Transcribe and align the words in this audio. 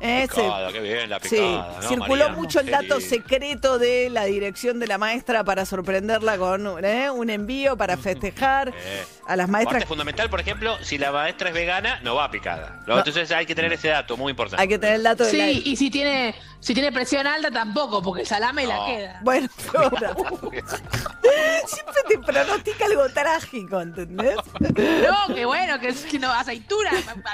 Eh, 0.00 0.28
se- 0.32 0.72
qué 0.72 0.80
bien, 0.80 1.10
la 1.10 1.18
Sí, 1.20 1.30
picada. 1.30 1.78
¿no, 1.82 1.88
circuló 1.88 2.24
María? 2.28 2.28
mucho 2.36 2.60
el 2.60 2.70
dato 2.70 3.00
secreto 3.00 3.78
de 3.78 4.10
la 4.10 4.24
dirección 4.26 4.78
de 4.78 4.86
la 4.86 4.96
maestra 4.98 5.42
para 5.44 5.66
sorprenderla 5.66 6.38
con 6.38 6.84
¿eh? 6.84 7.10
un 7.10 7.30
envío 7.30 7.76
para 7.76 7.96
festejar 7.98 8.68
Eh. 8.68 9.04
a 9.26 9.36
las 9.36 9.46
Parte 9.48 9.52
maestras. 9.64 9.84
fundamental, 9.86 10.30
por 10.30 10.40
ejemplo, 10.40 10.76
si 10.82 10.98
la 10.98 11.10
maestra 11.10 11.48
es 11.48 11.54
vegana, 11.54 11.98
no 12.02 12.14
va 12.14 12.30
picada. 12.30 12.80
¿no? 12.86 12.94
No. 12.94 12.98
Entonces 12.98 13.30
hay 13.32 13.44
que 13.46 13.54
tener 13.54 13.72
ese 13.72 13.88
dato 13.88 14.16
muy 14.16 14.30
importante. 14.30 14.62
Hay 14.62 14.68
que 14.68 14.78
tener 14.78 14.96
el 14.96 15.02
dato 15.02 15.24
de 15.24 15.32
la... 15.32 15.44
Sí, 15.46 15.62
y 15.64 15.76
si 15.76 15.90
tiene, 15.90 16.34
si 16.60 16.74
tiene 16.74 16.92
presión 16.92 17.26
alta 17.26 17.50
tampoco, 17.50 18.00
porque 18.02 18.22
el 18.22 18.26
salame 18.28 18.66
la 18.66 18.86
queda. 18.86 19.20
Bueno, 19.22 19.48
Flora, 19.56 20.14
siempre 21.66 22.02
te 22.08 22.18
pronostica 22.18 22.84
algo 22.86 23.08
trágico, 23.08 23.80
¿entendés? 23.80 24.36
No, 24.60 25.34
que 25.34 25.44
bueno, 25.44 25.78
que, 25.80 25.92
que 25.92 26.18
no, 26.18 26.32
aceituna, 26.32 26.90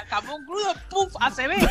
jamón 0.09 0.43
crudo, 0.45 0.73
puf, 0.89 1.13
ACB. 1.19 1.67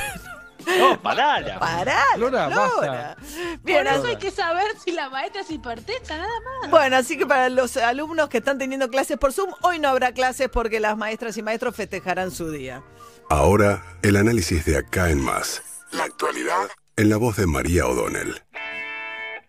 No, 0.79 0.99
banana. 0.99 1.59
Pará, 1.59 2.03
Flora, 2.15 2.51
Flora. 2.51 3.17
Por 3.63 3.87
eso 3.87 4.07
hay 4.07 4.17
que 4.17 4.31
saber 4.31 4.67
si 4.85 4.93
la 4.93 5.11
maestra 5.11 5.43
es 5.43 5.51
hipertensa, 5.51 6.17
nada 6.17 6.41
más. 6.61 6.71
Bueno, 6.71 6.97
así 6.97 7.17
que 7.19 7.27
para 7.27 7.49
los 7.49 7.77
alumnos 7.77 8.29
que 8.29 8.39
están 8.39 8.59
teniendo 8.59 8.89
clases 8.89 9.19
por 9.19 9.33
Zoom, 9.33 9.53
hoy 9.63 9.79
no 9.79 9.89
habrá 9.89 10.13
clases 10.13 10.49
porque 10.49 10.81
las 10.81 10.97
maestras 10.97 11.37
y 11.37 11.43
maestros 11.43 11.77
festejarán 11.77 12.31
su 12.31 12.51
día. 12.51 12.83
Ahora, 13.31 13.83
el 14.03 14.17
análisis 14.17 14.65
de 14.65 14.79
acá 14.79 15.11
en 15.11 15.21
más. 15.21 15.63
La 15.93 16.05
actualidad 16.05 16.69
en 16.97 17.09
la 17.09 17.17
voz 17.17 17.37
de 17.37 17.47
María 17.47 17.87
O'Donnell. 17.87 18.44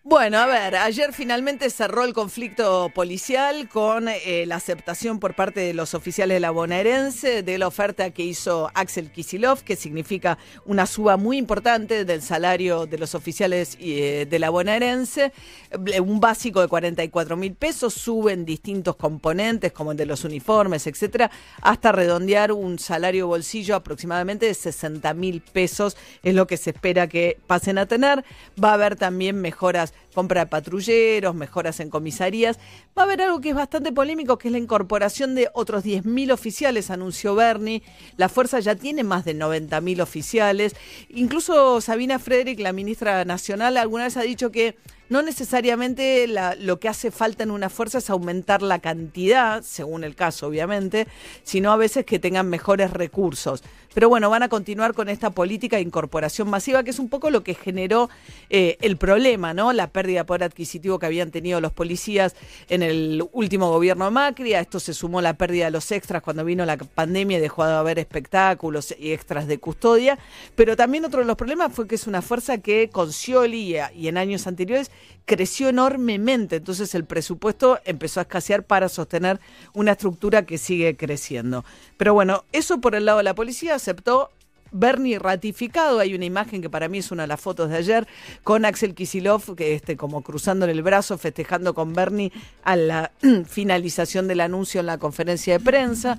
Bueno, 0.08 0.38
a 0.38 0.46
ver, 0.46 0.76
ayer 0.76 1.12
finalmente 1.12 1.68
cerró 1.68 2.04
el 2.04 2.14
conflicto 2.14 2.92
policial 2.94 3.68
con 3.68 4.06
eh, 4.06 4.44
la 4.46 4.54
aceptación 4.54 5.18
por 5.18 5.34
parte 5.34 5.58
de 5.58 5.74
los 5.74 5.94
oficiales 5.94 6.36
de 6.36 6.40
la 6.40 6.52
bonaerense 6.52 7.42
de 7.42 7.58
la 7.58 7.66
oferta 7.66 8.12
que 8.12 8.22
hizo 8.22 8.70
Axel 8.74 9.10
Kisilov, 9.10 9.64
que 9.64 9.74
significa 9.74 10.38
una 10.64 10.86
suba 10.86 11.16
muy 11.16 11.38
importante 11.38 12.04
del 12.04 12.22
salario 12.22 12.86
de 12.86 12.98
los 12.98 13.16
oficiales 13.16 13.76
eh, 13.80 14.28
de 14.30 14.38
la 14.38 14.50
bonaerense, 14.50 15.32
eh, 15.72 15.98
un 15.98 16.20
básico 16.20 16.60
de 16.60 16.68
44 16.68 17.36
mil 17.36 17.54
pesos, 17.56 17.92
suben 17.92 18.44
distintos 18.44 18.94
componentes 18.94 19.72
como 19.72 19.90
el 19.90 19.96
de 19.96 20.06
los 20.06 20.22
uniformes, 20.22 20.86
etcétera, 20.86 21.32
hasta 21.62 21.90
redondear 21.90 22.52
un 22.52 22.78
salario 22.78 23.26
bolsillo 23.26 23.74
aproximadamente 23.74 24.46
de 24.46 24.54
60 24.54 25.12
mil 25.14 25.40
pesos, 25.40 25.96
es 26.22 26.32
lo 26.32 26.46
que 26.46 26.58
se 26.58 26.70
espera 26.70 27.08
que 27.08 27.40
pasen 27.48 27.76
a 27.78 27.86
tener. 27.86 28.24
Va 28.62 28.70
a 28.70 28.74
haber 28.74 28.94
también 28.94 29.40
mejoras 29.40 29.94
compra 30.14 30.40
de 30.40 30.46
patrulleros, 30.46 31.34
mejoras 31.34 31.80
en 31.80 31.90
comisarías. 31.90 32.58
Va 32.96 33.02
a 33.02 33.04
haber 33.04 33.22
algo 33.22 33.40
que 33.40 33.50
es 33.50 33.54
bastante 33.54 33.92
polémico, 33.92 34.38
que 34.38 34.48
es 34.48 34.52
la 34.52 34.58
incorporación 34.58 35.34
de 35.34 35.50
otros 35.52 35.84
10.000 35.84 36.32
oficiales, 36.32 36.90
anunció 36.90 37.34
Bernie. 37.34 37.82
La 38.16 38.28
fuerza 38.28 38.60
ya 38.60 38.74
tiene 38.74 39.04
más 39.04 39.24
de 39.24 39.36
90.000 39.36 40.00
oficiales. 40.00 40.74
Incluso 41.10 41.80
Sabina 41.80 42.18
Frederick, 42.18 42.60
la 42.60 42.72
ministra 42.72 43.24
nacional, 43.24 43.76
alguna 43.76 44.04
vez 44.04 44.16
ha 44.16 44.22
dicho 44.22 44.50
que 44.50 44.76
no 45.08 45.22
necesariamente 45.22 46.26
lo 46.58 46.80
que 46.80 46.88
hace 46.88 47.10
falta 47.10 47.44
en 47.44 47.52
una 47.52 47.68
fuerza 47.68 47.98
es 47.98 48.10
aumentar 48.10 48.62
la 48.62 48.80
cantidad, 48.80 49.62
según 49.62 50.02
el 50.02 50.16
caso, 50.16 50.48
obviamente, 50.48 51.06
sino 51.44 51.70
a 51.70 51.76
veces 51.76 52.04
que 52.04 52.18
tengan 52.18 52.48
mejores 52.48 52.90
recursos. 52.90 53.62
Pero 53.96 54.10
bueno, 54.10 54.28
van 54.28 54.42
a 54.42 54.50
continuar 54.50 54.92
con 54.92 55.08
esta 55.08 55.30
política 55.30 55.76
de 55.76 55.82
incorporación 55.82 56.50
masiva, 56.50 56.84
que 56.84 56.90
es 56.90 56.98
un 56.98 57.08
poco 57.08 57.30
lo 57.30 57.42
que 57.42 57.54
generó 57.54 58.10
eh, 58.50 58.76
el 58.82 58.98
problema, 58.98 59.54
¿no? 59.54 59.72
La 59.72 59.86
pérdida 59.86 60.18
de 60.18 60.24
poder 60.26 60.44
adquisitivo 60.44 60.98
que 60.98 61.06
habían 61.06 61.30
tenido 61.30 61.62
los 61.62 61.72
policías 61.72 62.36
en 62.68 62.82
el 62.82 63.26
último 63.32 63.70
gobierno 63.70 64.04
de 64.04 64.10
Macri. 64.10 64.52
A 64.52 64.60
esto 64.60 64.80
se 64.80 64.92
sumó 64.92 65.22
la 65.22 65.38
pérdida 65.38 65.64
de 65.64 65.70
los 65.70 65.90
extras 65.92 66.20
cuando 66.20 66.44
vino 66.44 66.66
la 66.66 66.76
pandemia 66.76 67.38
y 67.38 67.40
dejó 67.40 67.64
de 67.64 67.72
haber 67.72 67.98
espectáculos 67.98 68.94
y 68.98 69.12
extras 69.12 69.46
de 69.46 69.56
custodia. 69.56 70.18
Pero 70.56 70.76
también 70.76 71.06
otro 71.06 71.20
de 71.20 71.26
los 71.26 71.36
problemas 71.36 71.72
fue 71.72 71.88
que 71.88 71.94
es 71.94 72.06
una 72.06 72.20
fuerza 72.20 72.58
que 72.58 72.90
con 72.90 73.14
Scioli 73.14 73.78
y, 73.94 74.08
en 74.08 74.18
años 74.18 74.46
anteriores 74.46 74.90
creció 75.24 75.70
enormemente. 75.70 76.56
Entonces 76.56 76.94
el 76.94 77.06
presupuesto 77.06 77.80
empezó 77.86 78.20
a 78.20 78.24
escasear 78.24 78.62
para 78.62 78.90
sostener 78.90 79.40
una 79.72 79.92
estructura 79.92 80.44
que 80.44 80.58
sigue 80.58 80.98
creciendo. 80.98 81.64
Pero 81.96 82.12
bueno, 82.12 82.44
eso 82.52 82.78
por 82.80 82.94
el 82.94 83.06
lado 83.06 83.18
de 83.18 83.24
la 83.24 83.34
policía 83.34 83.78
aceptó. 83.86 84.30
Bernie 84.72 85.20
ratificado, 85.20 86.00
hay 86.00 86.14
una 86.14 86.24
imagen 86.24 86.60
que 86.60 86.68
para 86.68 86.88
mí 86.88 86.98
es 86.98 87.12
una 87.12 87.22
de 87.22 87.28
las 87.28 87.40
fotos 87.40 87.70
de 87.70 87.76
ayer, 87.76 88.06
con 88.42 88.64
Axel 88.64 88.96
Kisilov, 88.96 89.54
que 89.54 89.74
este, 89.74 89.96
como 89.96 90.22
cruzándole 90.22 90.72
el 90.72 90.82
brazo, 90.82 91.16
festejando 91.18 91.72
con 91.72 91.94
Bernie 91.94 92.32
a 92.64 92.74
la 92.74 93.12
finalización 93.46 94.26
del 94.26 94.40
anuncio 94.40 94.80
en 94.80 94.86
la 94.86 94.98
conferencia 94.98 95.56
de 95.56 95.64
prensa. 95.64 96.18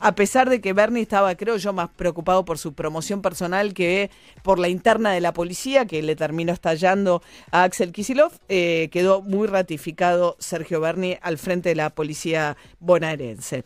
A 0.00 0.14
pesar 0.14 0.48
de 0.48 0.62
que 0.62 0.72
Bernie 0.72 1.02
estaba, 1.02 1.34
creo 1.34 1.58
yo, 1.58 1.74
más 1.74 1.90
preocupado 1.90 2.44
por 2.46 2.58
su 2.58 2.72
promoción 2.72 3.20
personal 3.20 3.74
que 3.74 4.10
por 4.42 4.58
la 4.58 4.68
interna 4.68 5.12
de 5.12 5.20
la 5.20 5.34
policía, 5.34 5.84
que 5.84 6.02
le 6.02 6.16
terminó 6.16 6.52
estallando 6.54 7.22
a 7.50 7.64
Axel 7.64 7.92
Kisilov, 7.92 8.32
eh, 8.48 8.88
quedó 8.92 9.20
muy 9.20 9.46
ratificado 9.46 10.36
Sergio 10.38 10.80
Bernie 10.80 11.18
al 11.22 11.36
frente 11.36 11.68
de 11.68 11.74
la 11.76 11.90
policía 11.90 12.56
bonaerense. 12.80 13.64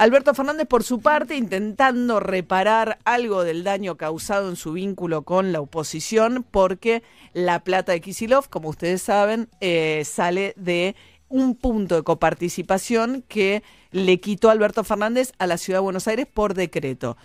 Alberto 0.00 0.32
Fernández, 0.32 0.66
por 0.66 0.82
su 0.82 1.00
parte, 1.00 1.36
intentando 1.36 2.20
reparar 2.20 3.00
algo 3.04 3.44
del 3.44 3.64
daño 3.64 3.98
causado 3.98 4.48
en 4.48 4.56
su 4.56 4.72
vínculo 4.72 5.24
con 5.24 5.52
la 5.52 5.60
oposición, 5.60 6.42
porque 6.50 7.02
la 7.34 7.64
plata 7.64 7.92
de 7.92 8.00
Kisilov, 8.00 8.48
como 8.48 8.70
ustedes 8.70 9.02
saben, 9.02 9.50
eh, 9.60 10.00
sale 10.06 10.54
de 10.56 10.96
un 11.28 11.54
punto 11.54 11.96
de 11.96 12.02
coparticipación 12.02 13.22
que 13.28 13.62
le 13.90 14.20
quitó 14.20 14.48
Alberto 14.48 14.84
Fernández 14.84 15.32
a 15.38 15.46
la 15.46 15.58
Ciudad 15.58 15.80
de 15.80 15.84
Buenos 15.84 16.08
Aires 16.08 16.26
por 16.32 16.54
decreto. 16.54 17.18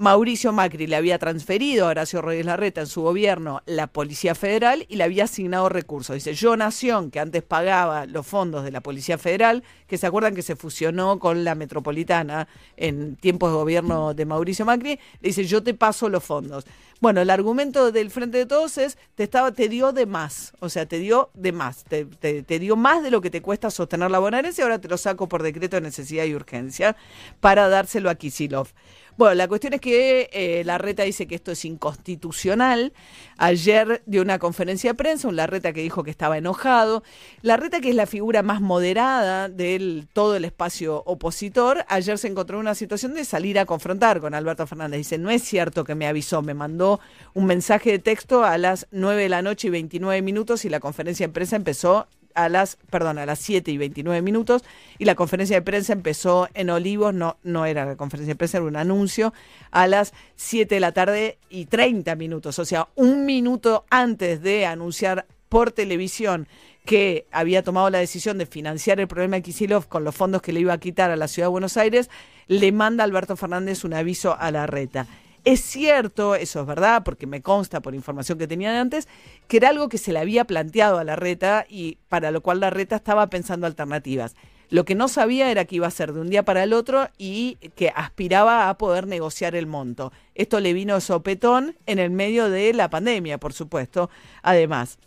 Mauricio 0.00 0.50
Macri 0.54 0.86
le 0.86 0.96
había 0.96 1.18
transferido 1.18 1.84
a 1.84 1.90
Horacio 1.90 2.22
Rodríguez 2.22 2.46
Larreta 2.46 2.80
en 2.80 2.86
su 2.86 3.02
gobierno 3.02 3.60
la 3.66 3.86
Policía 3.86 4.34
Federal 4.34 4.86
y 4.88 4.96
le 4.96 5.04
había 5.04 5.24
asignado 5.24 5.68
recursos. 5.68 6.14
Dice, 6.14 6.32
yo 6.32 6.56
Nación, 6.56 7.10
que 7.10 7.20
antes 7.20 7.42
pagaba 7.42 8.06
los 8.06 8.26
fondos 8.26 8.64
de 8.64 8.70
la 8.70 8.80
Policía 8.80 9.18
Federal, 9.18 9.62
que 9.86 9.98
se 9.98 10.06
acuerdan 10.06 10.34
que 10.34 10.40
se 10.40 10.56
fusionó 10.56 11.18
con 11.18 11.44
la 11.44 11.54
Metropolitana 11.54 12.48
en 12.78 13.16
tiempos 13.16 13.50
de 13.50 13.56
gobierno 13.58 14.14
de 14.14 14.24
Mauricio 14.24 14.64
Macri, 14.64 14.98
le 15.20 15.28
dice, 15.28 15.44
yo 15.44 15.62
te 15.62 15.74
paso 15.74 16.08
los 16.08 16.24
fondos. 16.24 16.64
Bueno, 17.02 17.20
el 17.20 17.28
argumento 17.28 17.92
del 17.92 18.10
Frente 18.10 18.38
de 18.38 18.46
Todos 18.46 18.78
es, 18.78 18.96
te, 19.16 19.24
estaba, 19.24 19.52
te 19.52 19.68
dio 19.68 19.92
de 19.92 20.06
más, 20.06 20.54
o 20.60 20.70
sea, 20.70 20.86
te 20.86 20.98
dio 20.98 21.28
de 21.34 21.52
más, 21.52 21.84
te, 21.84 22.06
te- 22.06 22.42
te 22.42 22.58
dio 22.58 22.74
más 22.74 23.02
de 23.02 23.10
lo 23.10 23.20
que 23.20 23.28
te 23.28 23.42
cuesta 23.42 23.70
sostener 23.70 24.10
la 24.10 24.18
bonaerense, 24.18 24.62
ahora 24.62 24.78
te 24.78 24.88
lo 24.88 24.96
saco 24.96 25.28
por 25.28 25.42
decreto 25.42 25.76
de 25.76 25.82
necesidad 25.82 26.24
y 26.24 26.34
urgencia 26.34 26.96
para 27.40 27.68
dárselo 27.68 28.08
a 28.08 28.14
Kisilov. 28.14 28.68
Bueno, 29.16 29.34
la 29.34 29.48
cuestión 29.48 29.74
es 29.74 29.80
que 29.80 30.30
eh, 30.32 30.62
Larreta 30.64 31.02
dice 31.02 31.26
que 31.26 31.34
esto 31.34 31.52
es 31.52 31.64
inconstitucional. 31.64 32.92
Ayer 33.36 34.02
dio 34.06 34.22
una 34.22 34.38
conferencia 34.38 34.90
de 34.90 34.94
prensa, 34.94 35.28
un 35.28 35.36
Larreta 35.36 35.72
que 35.72 35.82
dijo 35.82 36.02
que 36.02 36.10
estaba 36.10 36.38
enojado. 36.38 37.02
Larreta, 37.42 37.80
que 37.80 37.90
es 37.90 37.94
la 37.94 38.06
figura 38.06 38.42
más 38.42 38.60
moderada 38.60 39.48
de 39.48 40.06
todo 40.12 40.36
el 40.36 40.44
espacio 40.44 41.02
opositor, 41.06 41.84
ayer 41.88 42.18
se 42.18 42.28
encontró 42.28 42.56
en 42.56 42.62
una 42.62 42.74
situación 42.74 43.14
de 43.14 43.24
salir 43.24 43.58
a 43.58 43.66
confrontar 43.66 44.20
con 44.20 44.34
Alberto 44.34 44.66
Fernández. 44.66 44.98
Dice, 44.98 45.18
no 45.18 45.30
es 45.30 45.42
cierto 45.42 45.84
que 45.84 45.94
me 45.94 46.06
avisó, 46.06 46.42
me 46.42 46.54
mandó 46.54 47.00
un 47.34 47.46
mensaje 47.46 47.90
de 47.90 47.98
texto 47.98 48.44
a 48.44 48.58
las 48.58 48.86
9 48.90 49.22
de 49.22 49.28
la 49.28 49.42
noche 49.42 49.68
y 49.68 49.70
29 49.70 50.22
minutos 50.22 50.64
y 50.64 50.68
la 50.68 50.80
conferencia 50.80 51.26
de 51.26 51.32
prensa 51.32 51.56
empezó 51.56 52.06
a 52.34 52.48
las, 52.48 52.76
perdón, 52.90 53.18
a 53.18 53.26
las 53.26 53.38
7 53.38 53.70
y 53.70 53.78
29 53.78 54.22
minutos 54.22 54.62
y 54.98 55.04
la 55.04 55.14
conferencia 55.14 55.56
de 55.56 55.62
prensa 55.62 55.92
empezó 55.92 56.48
en 56.54 56.70
Olivos, 56.70 57.14
no, 57.14 57.36
no 57.42 57.66
era 57.66 57.84
la 57.84 57.96
conferencia 57.96 58.34
de 58.34 58.36
prensa, 58.38 58.58
era 58.58 58.66
un 58.66 58.76
anuncio, 58.76 59.32
a 59.70 59.86
las 59.86 60.12
7 60.36 60.74
de 60.74 60.80
la 60.80 60.92
tarde 60.92 61.38
y 61.48 61.66
30 61.66 62.14
minutos, 62.16 62.58
o 62.58 62.64
sea, 62.64 62.88
un 62.94 63.26
minuto 63.26 63.84
antes 63.90 64.42
de 64.42 64.66
anunciar 64.66 65.26
por 65.48 65.72
televisión 65.72 66.46
que 66.84 67.26
había 67.30 67.62
tomado 67.62 67.90
la 67.90 67.98
decisión 67.98 68.38
de 68.38 68.46
financiar 68.46 69.00
el 69.00 69.08
problema 69.08 69.36
de 69.36 69.42
Kisilov 69.42 69.88
con 69.88 70.04
los 70.04 70.14
fondos 70.14 70.42
que 70.42 70.52
le 70.52 70.60
iba 70.60 70.72
a 70.72 70.78
quitar 70.78 71.10
a 71.10 71.16
la 71.16 71.28
ciudad 71.28 71.48
de 71.48 71.52
Buenos 71.52 71.76
Aires, 71.76 72.08
le 72.46 72.72
manda 72.72 73.04
Alberto 73.04 73.36
Fernández 73.36 73.84
un 73.84 73.94
aviso 73.94 74.36
a 74.38 74.50
la 74.50 74.66
reta. 74.66 75.06
Es 75.44 75.60
cierto, 75.60 76.34
eso 76.34 76.60
es 76.60 76.66
verdad, 76.66 77.02
porque 77.02 77.26
me 77.26 77.40
consta 77.40 77.80
por 77.80 77.94
información 77.94 78.38
que 78.38 78.46
tenía 78.46 78.72
de 78.72 78.78
antes, 78.78 79.08
que 79.48 79.56
era 79.56 79.70
algo 79.70 79.88
que 79.88 79.96
se 79.96 80.12
le 80.12 80.18
había 80.18 80.44
planteado 80.44 80.98
a 80.98 81.04
la 81.04 81.16
reta 81.16 81.64
y 81.68 81.96
para 82.08 82.30
lo 82.30 82.42
cual 82.42 82.60
la 82.60 82.68
reta 82.68 82.96
estaba 82.96 83.28
pensando 83.28 83.66
alternativas. 83.66 84.34
Lo 84.68 84.84
que 84.84 84.94
no 84.94 85.08
sabía 85.08 85.50
era 85.50 85.64
que 85.64 85.76
iba 85.76 85.86
a 85.86 85.90
ser 85.90 86.12
de 86.12 86.20
un 86.20 86.30
día 86.30 86.44
para 86.44 86.62
el 86.62 86.72
otro 86.72 87.08
y 87.18 87.56
que 87.74 87.88
aspiraba 87.88 88.68
a 88.68 88.78
poder 88.78 89.06
negociar 89.06 89.56
el 89.56 89.66
monto. 89.66 90.12
Esto 90.34 90.60
le 90.60 90.74
vino 90.74 91.00
sopetón 91.00 91.76
en 91.86 91.98
el 91.98 92.10
medio 92.10 92.50
de 92.50 92.72
la 92.74 92.90
pandemia, 92.90 93.38
por 93.38 93.52
supuesto, 93.52 94.10
además. 94.42 94.98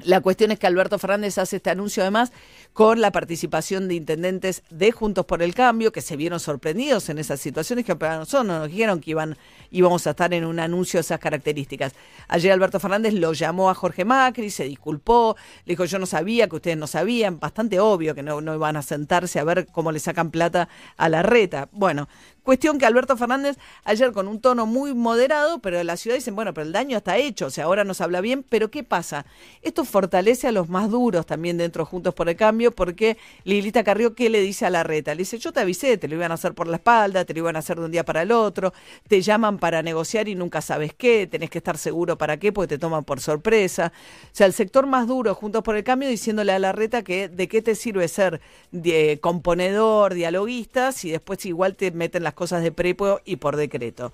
La 0.00 0.20
cuestión 0.20 0.52
es 0.52 0.58
que 0.58 0.66
Alberto 0.66 0.98
Fernández 0.98 1.38
hace 1.38 1.56
este 1.56 1.70
anuncio 1.70 2.02
además 2.02 2.32
con 2.72 3.00
la 3.00 3.10
participación 3.10 3.88
de 3.88 3.94
intendentes 3.94 4.62
de 4.70 4.92
Juntos 4.92 5.26
por 5.26 5.42
el 5.42 5.54
Cambio, 5.54 5.92
que 5.92 6.00
se 6.00 6.16
vieron 6.16 6.38
sorprendidos 6.38 7.08
en 7.08 7.18
esas 7.18 7.40
situaciones, 7.40 7.84
que 7.84 7.96
para 7.96 8.18
nosotros 8.18 8.46
no 8.46 8.58
nos 8.60 8.68
dijeron 8.68 9.00
que 9.00 9.10
iban, 9.10 9.36
íbamos 9.70 10.06
a 10.06 10.10
estar 10.10 10.32
en 10.32 10.44
un 10.44 10.60
anuncio 10.60 10.98
de 10.98 11.02
esas 11.02 11.18
características. 11.18 11.94
Ayer 12.28 12.52
Alberto 12.52 12.78
Fernández 12.78 13.14
lo 13.14 13.32
llamó 13.32 13.68
a 13.70 13.74
Jorge 13.74 14.04
Macri, 14.04 14.50
se 14.50 14.64
disculpó, 14.64 15.36
le 15.64 15.72
dijo 15.72 15.84
yo 15.86 15.98
no 15.98 16.06
sabía 16.06 16.48
que 16.48 16.56
ustedes 16.56 16.76
no 16.76 16.86
sabían, 16.86 17.40
bastante 17.40 17.80
obvio 17.80 18.14
que 18.14 18.22
no, 18.22 18.40
no 18.40 18.54
iban 18.54 18.76
a 18.76 18.82
sentarse 18.82 19.40
a 19.40 19.44
ver 19.44 19.66
cómo 19.66 19.90
le 19.90 19.98
sacan 19.98 20.30
plata 20.30 20.68
a 20.96 21.08
la 21.08 21.22
reta. 21.22 21.68
Bueno, 21.72 22.08
Cuestión 22.48 22.78
que 22.78 22.86
Alberto 22.86 23.14
Fernández 23.14 23.58
ayer 23.84 24.10
con 24.12 24.26
un 24.26 24.40
tono 24.40 24.64
muy 24.64 24.94
moderado, 24.94 25.58
pero 25.58 25.84
la 25.84 25.98
ciudad 25.98 26.16
dicen, 26.16 26.34
bueno, 26.34 26.54
pero 26.54 26.66
el 26.66 26.72
daño 26.72 26.96
está 26.96 27.18
hecho, 27.18 27.44
o 27.44 27.50
sea, 27.50 27.64
ahora 27.64 27.84
nos 27.84 28.00
habla 28.00 28.22
bien, 28.22 28.42
pero 28.42 28.70
¿qué 28.70 28.82
pasa? 28.82 29.26
Esto 29.60 29.84
fortalece 29.84 30.46
a 30.46 30.52
los 30.52 30.70
más 30.70 30.90
duros 30.90 31.26
también 31.26 31.58
dentro 31.58 31.84
Juntos 31.84 32.14
por 32.14 32.26
el 32.26 32.36
Cambio, 32.36 32.74
porque 32.74 33.18
Lilita 33.44 33.84
Carrió, 33.84 34.14
¿qué 34.14 34.30
le 34.30 34.40
dice 34.40 34.64
a 34.64 34.70
la 34.70 34.82
reta? 34.82 35.14
Le 35.14 35.18
dice, 35.18 35.36
yo 35.36 35.52
te 35.52 35.60
avisé, 35.60 35.98
te 35.98 36.08
lo 36.08 36.14
iban 36.14 36.30
a 36.30 36.36
hacer 36.36 36.54
por 36.54 36.68
la 36.68 36.76
espalda, 36.76 37.26
te 37.26 37.34
lo 37.34 37.40
iban 37.40 37.54
a 37.56 37.58
hacer 37.58 37.78
de 37.78 37.84
un 37.84 37.90
día 37.90 38.02
para 38.02 38.22
el 38.22 38.32
otro, 38.32 38.72
te 39.08 39.20
llaman 39.20 39.58
para 39.58 39.82
negociar 39.82 40.26
y 40.26 40.34
nunca 40.34 40.62
sabes 40.62 40.94
qué, 40.94 41.26
tenés 41.26 41.50
que 41.50 41.58
estar 41.58 41.76
seguro 41.76 42.16
para 42.16 42.38
qué, 42.38 42.50
porque 42.50 42.68
te 42.68 42.78
toman 42.78 43.04
por 43.04 43.20
sorpresa. 43.20 43.92
O 44.24 44.30
sea, 44.32 44.46
el 44.46 44.54
sector 44.54 44.86
más 44.86 45.06
duro 45.06 45.34
Juntos 45.34 45.62
por 45.62 45.76
el 45.76 45.84
Cambio 45.84 46.08
diciéndole 46.08 46.52
a 46.52 46.58
la 46.58 46.72
reta 46.72 47.02
que 47.02 47.28
de 47.28 47.46
qué 47.46 47.60
te 47.60 47.74
sirve 47.74 48.08
ser 48.08 48.40
de, 48.70 49.18
componedor, 49.20 50.14
dialoguista, 50.14 50.92
si 50.92 51.10
después 51.10 51.44
igual 51.44 51.76
te 51.76 51.90
meten 51.90 52.22
las 52.22 52.37
cosas 52.38 52.62
de 52.62 52.72
prepo 52.72 53.20
y 53.24 53.36
por 53.36 53.56
decreto. 53.56 54.12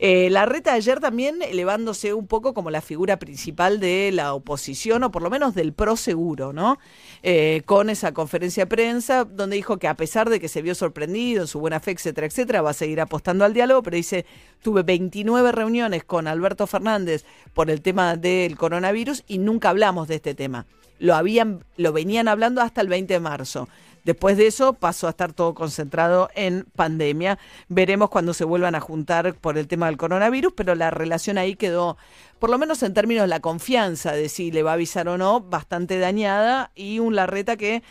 Eh, 0.00 0.30
la 0.30 0.46
reta 0.46 0.74
ayer 0.74 1.00
también 1.00 1.42
elevándose 1.42 2.14
un 2.14 2.28
poco 2.28 2.54
como 2.54 2.70
la 2.70 2.80
figura 2.80 3.18
principal 3.18 3.80
de 3.80 4.10
la 4.12 4.32
oposición, 4.32 5.02
o 5.02 5.10
por 5.10 5.22
lo 5.22 5.30
menos 5.30 5.54
del 5.54 5.72
pro 5.72 5.96
seguro, 5.96 6.52
¿no? 6.52 6.78
Eh, 7.24 7.62
con 7.66 7.90
esa 7.90 8.12
conferencia 8.12 8.64
de 8.64 8.68
prensa, 8.68 9.24
donde 9.24 9.56
dijo 9.56 9.78
que 9.78 9.88
a 9.88 9.96
pesar 9.96 10.30
de 10.30 10.38
que 10.38 10.48
se 10.48 10.62
vio 10.62 10.76
sorprendido 10.76 11.42
en 11.42 11.48
su 11.48 11.58
buena 11.58 11.80
fe, 11.80 11.90
etcétera, 11.90 12.28
etcétera, 12.28 12.62
va 12.62 12.70
a 12.70 12.74
seguir 12.74 13.00
apostando 13.00 13.44
al 13.44 13.54
diálogo, 13.54 13.82
pero 13.82 13.96
dice, 13.96 14.24
tuve 14.62 14.84
29 14.84 15.50
reuniones 15.50 16.04
con 16.04 16.28
Alberto 16.28 16.68
Fernández 16.68 17.24
por 17.52 17.68
el 17.68 17.80
tema 17.80 18.16
del 18.16 18.56
coronavirus 18.56 19.24
y 19.26 19.38
nunca 19.38 19.70
hablamos 19.70 20.06
de 20.06 20.16
este 20.16 20.34
tema. 20.34 20.66
Lo, 21.00 21.14
habían, 21.14 21.64
lo 21.76 21.92
venían 21.92 22.28
hablando 22.28 22.60
hasta 22.60 22.80
el 22.80 22.88
20 22.88 23.14
de 23.14 23.20
marzo. 23.20 23.68
Después 24.04 24.36
de 24.36 24.46
eso 24.46 24.74
pasó 24.74 25.06
a 25.06 25.10
estar 25.10 25.32
todo 25.32 25.54
concentrado 25.54 26.30
en 26.34 26.64
pandemia. 26.76 27.38
Veremos 27.68 28.10
cuando 28.10 28.34
se 28.34 28.44
vuelvan 28.44 28.74
a 28.74 28.80
juntar 28.80 29.34
por 29.34 29.58
el 29.58 29.68
tema 29.68 29.86
del 29.86 29.96
coronavirus, 29.96 30.52
pero 30.56 30.74
la 30.74 30.90
relación 30.90 31.38
ahí 31.38 31.56
quedó, 31.56 31.96
por 32.38 32.50
lo 32.50 32.58
menos 32.58 32.82
en 32.82 32.94
términos 32.94 33.24
de 33.24 33.28
la 33.28 33.40
confianza 33.40 34.12
de 34.12 34.28
si 34.28 34.50
le 34.50 34.62
va 34.62 34.72
a 34.72 34.74
avisar 34.74 35.08
o 35.08 35.18
no, 35.18 35.40
bastante 35.40 35.98
dañada 35.98 36.70
y 36.74 36.98
un 36.98 37.16
Larreta 37.16 37.56
que 37.56 37.82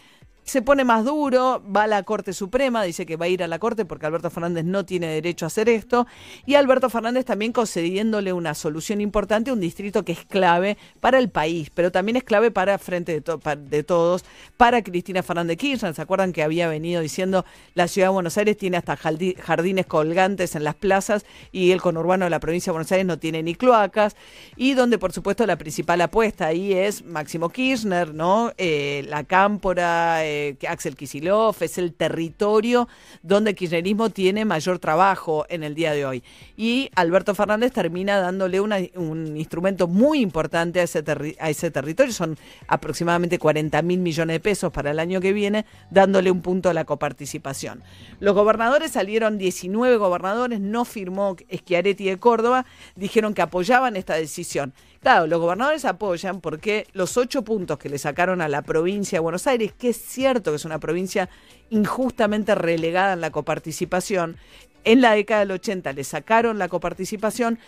se 0.48 0.62
pone 0.62 0.86
más 0.86 1.04
duro, 1.04 1.62
va 1.76 1.84
a 1.84 1.88
la 1.88 2.04
Corte 2.04 2.32
Suprema, 2.32 2.82
dice 2.84 3.06
que 3.06 3.18
va 3.18 3.26
a 3.26 3.28
ir 3.28 3.44
a 3.44 3.48
la 3.48 3.60
Corte 3.60 3.84
porque 3.84 4.06
Alberto 4.06 4.30
Fernández 4.30 4.64
no 4.64 4.86
tiene 4.86 5.08
derecho 5.08 5.46
a 5.46 5.48
hacer 5.48 5.68
esto, 5.68 6.08
y 6.46 6.56
Alberto 6.56 6.90
Fernández 6.90 7.26
también 7.26 7.52
concediéndole 7.52 8.32
una 8.32 8.54
solución 8.54 9.02
importante 9.02 9.52
un 9.52 9.60
distrito 9.60 10.06
que 10.06 10.14
es 10.14 10.24
clave 10.24 10.78
para 11.02 11.20
el 11.20 11.30
país, 11.30 11.70
pero 11.74 11.92
también 11.92 12.16
es 12.16 12.24
clave 12.24 12.50
para 12.50 12.78
Frente 12.78 13.20
de, 13.20 13.58
de 13.58 13.84
Todos, 13.84 14.24
para 14.56 14.82
Cristina 14.82 15.22
Fernández 15.22 15.58
Kirchner, 15.58 15.94
¿se 15.94 16.02
acuerdan 16.02 16.32
que 16.32 16.44
había 16.44 16.70
venido 16.70 17.02
diciendo 17.02 17.44
la 17.74 17.90
Ciudad 17.90 18.08
de 18.08 18.14
Buenos 18.14 18.38
Aires 18.38 18.56
tiene 18.56 18.78
hasta 18.78 18.96
jardines 18.96 19.86
colgantes 19.86 20.56
en 20.56 20.64
las 20.64 20.76
plazas 20.76 21.26
y 21.52 21.72
el 21.72 21.82
conurbano 21.82 22.24
de 22.24 22.30
la 22.30 22.40
provincia 22.40 22.72
de 22.72 22.76
Buenos 22.76 22.92
Aires 22.94 23.06
no 23.06 23.20
tiene 23.20 23.44
ni 23.44 23.54
cloacas, 23.54 24.16
y 24.56 24.76
donde 24.76 24.98
por 24.98 25.12
supuesto 25.12 25.46
la 25.46 25.58
principal 25.58 26.00
apuesta 26.00 26.46
ahí 26.48 26.72
es 26.72 27.04
Máximo 27.04 27.50
Kirchner, 27.50 28.14
¿no? 28.14 28.54
Eh, 28.58 29.06
la 29.10 29.26
Cámpora, 29.26 30.26
eh, 30.26 30.37
Axel 30.68 30.96
Kisilov, 30.96 31.56
es 31.62 31.78
el 31.78 31.94
territorio 31.94 32.88
donde 33.22 33.52
el 33.52 33.56
kirchnerismo 33.56 34.10
tiene 34.10 34.46
mayor 34.46 34.80
trabajo 34.80 35.46
en 35.50 35.64
el 35.64 35.76
día 35.76 35.94
de 35.94 36.06
hoy. 36.06 36.24
Y 36.56 36.90
Alberto 36.96 37.36
Fernández 37.36 37.72
termina 37.72 38.18
dándole 38.18 38.60
un 38.60 39.38
instrumento 39.38 39.88
muy 39.88 40.22
importante 40.22 40.80
a 40.80 40.84
ese, 40.84 41.04
a 41.40 41.50
ese 41.50 41.72
territorio, 41.72 42.14
son 42.14 42.38
aproximadamente 42.68 43.40
40 43.40 43.82
mil 43.82 44.00
millones 44.00 44.36
de 44.36 44.40
pesos 44.40 44.72
para 44.72 44.92
el 44.92 45.00
año 45.00 45.22
que 45.22 45.34
viene, 45.34 45.66
dándole 45.90 46.32
un 46.32 46.42
punto 46.42 46.70
a 46.70 46.74
la 46.74 46.86
coparticipación. 46.86 47.84
Los 48.20 48.36
gobernadores 48.36 48.92
salieron 48.92 49.38
19 49.38 49.98
gobernadores, 49.98 50.60
no 50.60 50.86
firmó 50.86 51.36
Schiaretti 51.52 52.06
de 52.06 52.18
Córdoba, 52.18 52.66
dijeron 52.96 53.34
que 53.34 53.42
apoyaban 53.42 53.96
esta 53.96 54.16
decisión. 54.16 54.74
Claro, 55.02 55.28
los 55.28 55.40
gobernadores 55.40 55.86
apoyan 55.86 56.42
porque 56.42 56.88
los 56.94 57.18
ocho 57.18 57.44
puntos 57.44 57.78
que 57.78 57.88
le 57.88 57.98
sacaron 58.00 58.42
a 58.42 58.48
la 58.48 58.64
provincia 58.64 59.18
de 59.18 59.22
Buenos 59.22 59.46
Aires, 59.48 59.72
que 59.78 59.90
es 59.90 59.98
cierto 59.98 60.27
que 60.34 60.56
es 60.56 60.66
una 60.66 60.80
provincia 60.80 61.30
injustamente 61.70 62.56
relegada 62.56 63.14
en 63.14 63.22
la 63.22 63.32
coparticipación, 63.32 64.38
en 64.84 65.02
la 65.02 65.14
década 65.14 65.42
del 65.42 65.52
80 65.52 65.94
le 65.94 66.04
sacaron 66.04 66.58
la 66.58 66.68
coparticipación 66.68 67.60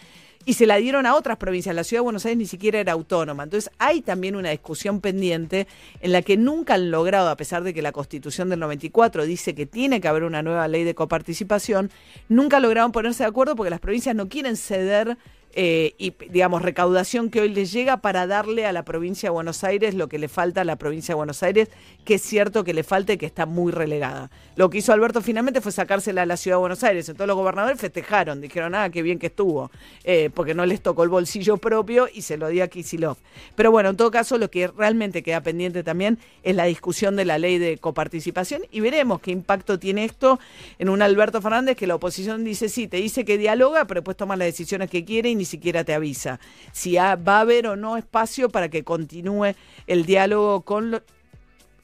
y 0.45 0.53
se 0.53 0.65
la 0.65 0.77
dieron 0.77 1.05
a 1.05 1.15
otras 1.15 1.37
provincias. 1.37 1.75
La 1.75 1.83
ciudad 1.83 1.99
de 1.99 2.05
Buenos 2.05 2.25
Aires 2.25 2.37
ni 2.37 2.45
siquiera 2.45 2.79
era 2.79 2.93
autónoma. 2.93 3.43
Entonces 3.43 3.71
hay 3.77 4.01
también 4.01 4.35
una 4.35 4.49
discusión 4.49 5.01
pendiente 5.01 5.67
en 6.01 6.11
la 6.11 6.21
que 6.21 6.37
nunca 6.37 6.75
han 6.75 6.91
logrado, 6.91 7.29
a 7.29 7.37
pesar 7.37 7.63
de 7.63 7.73
que 7.73 7.81
la 7.81 7.91
constitución 7.91 8.49
del 8.49 8.59
94 8.59 9.25
dice 9.25 9.53
que 9.53 9.65
tiene 9.65 10.01
que 10.01 10.07
haber 10.07 10.23
una 10.23 10.41
nueva 10.41 10.67
ley 10.67 10.83
de 10.83 10.95
coparticipación, 10.95 11.91
nunca 12.29 12.59
lograron 12.59 12.91
ponerse 12.91 13.23
de 13.23 13.29
acuerdo 13.29 13.55
porque 13.55 13.69
las 13.69 13.79
provincias 13.79 14.15
no 14.15 14.29
quieren 14.29 14.55
ceder 14.55 15.17
eh, 15.53 15.95
y, 15.97 16.13
digamos, 16.29 16.61
recaudación 16.61 17.29
que 17.29 17.41
hoy 17.41 17.49
les 17.49 17.71
llega 17.71 17.97
para 17.97 18.27
darle 18.27 18.65
a 18.65 18.71
la 18.71 18.83
provincia 18.85 19.29
de 19.29 19.31
Buenos 19.31 19.63
Aires 19.63 19.95
lo 19.95 20.07
que 20.07 20.19
le 20.19 20.27
falta 20.27 20.61
a 20.61 20.63
la 20.63 20.75
provincia 20.75 21.13
de 21.13 21.17
Buenos 21.17 21.41
Aires, 21.41 21.69
que 22.05 22.15
es 22.15 22.21
cierto 22.21 22.63
que 22.63 22.73
le 22.73 22.83
falta 22.83 23.13
y 23.13 23.17
que 23.17 23.25
está 23.25 23.45
muy 23.45 23.71
relegada. 23.71 24.29
Lo 24.55 24.69
que 24.69 24.77
hizo 24.79 24.93
Alberto 24.93 25.21
finalmente 25.21 25.61
fue 25.61 25.71
sacársela 25.71 26.21
a 26.21 26.25
la 26.25 26.37
ciudad 26.37 26.57
de 26.57 26.61
Buenos 26.61 26.83
Aires. 26.83 27.09
Entonces 27.09 27.27
los 27.27 27.35
gobernadores 27.35 27.79
festejaron, 27.79 28.41
dijeron, 28.41 28.75
ah, 28.75 28.89
qué 28.89 29.01
bien 29.01 29.17
que 29.17 29.27
estuvo, 29.27 29.71
eh, 30.03 30.29
porque 30.33 30.53
no 30.53 30.65
les 30.65 30.81
tocó 30.81 31.03
el 31.03 31.09
bolsillo 31.09 31.57
propio 31.57 32.07
y 32.13 32.21
se 32.21 32.37
lo 32.37 32.49
dio 32.49 32.63
a 32.63 32.67
Kisilov. 32.67 33.17
Pero 33.55 33.71
bueno, 33.71 33.89
en 33.89 33.97
todo 33.97 34.11
caso, 34.11 34.37
lo 34.37 34.51
que 34.51 34.67
realmente 34.67 35.23
queda 35.23 35.41
pendiente 35.41 35.83
también 35.83 36.19
es 36.43 36.55
la 36.55 36.65
discusión 36.65 37.15
de 37.15 37.25
la 37.25 37.39
ley 37.39 37.57
de 37.57 37.77
coparticipación 37.77 38.61
y 38.71 38.81
veremos 38.81 39.19
qué 39.21 39.31
impacto 39.31 39.79
tiene 39.79 40.05
esto 40.05 40.39
en 40.77 40.89
un 40.89 41.01
Alberto 41.01 41.41
Fernández 41.41 41.75
que 41.75 41.87
la 41.87 41.95
oposición 41.95 42.43
dice, 42.43 42.69
sí, 42.69 42.87
te 42.87 42.97
dice 42.97 43.25
que 43.25 43.37
dialoga, 43.37 43.85
pero 43.85 44.01
después 44.01 44.17
toma 44.17 44.35
las 44.35 44.47
decisiones 44.47 44.89
que 44.89 45.05
quiere 45.05 45.29
y 45.29 45.35
ni 45.39 45.45
siquiera 45.45 45.83
te 45.83 45.93
avisa 45.93 46.39
si 46.71 46.95
va 46.95 47.13
a 47.13 47.39
haber 47.39 47.65
o 47.65 47.75
no 47.75 47.97
espacio 47.97 48.49
para 48.49 48.69
que 48.69 48.83
continúe 48.83 49.55
el 49.87 50.05
diálogo 50.05 50.61
con 50.61 50.91
lo 50.91 51.01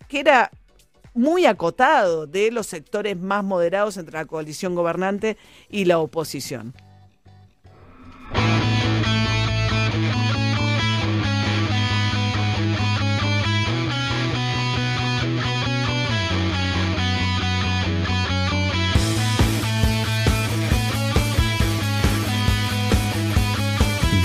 que 0.07 0.19
era 0.19 0.52
muy 1.16 1.46
acotado 1.46 2.28
de 2.28 2.52
los 2.52 2.68
sectores 2.68 3.18
más 3.18 3.44
moderados 3.44 3.98
entre 3.98 4.18
la 4.18 4.25
coalición 4.25 4.75
gobernante 4.75 5.38
y 5.69 5.86
la 5.86 6.00
oposición. 6.00 6.74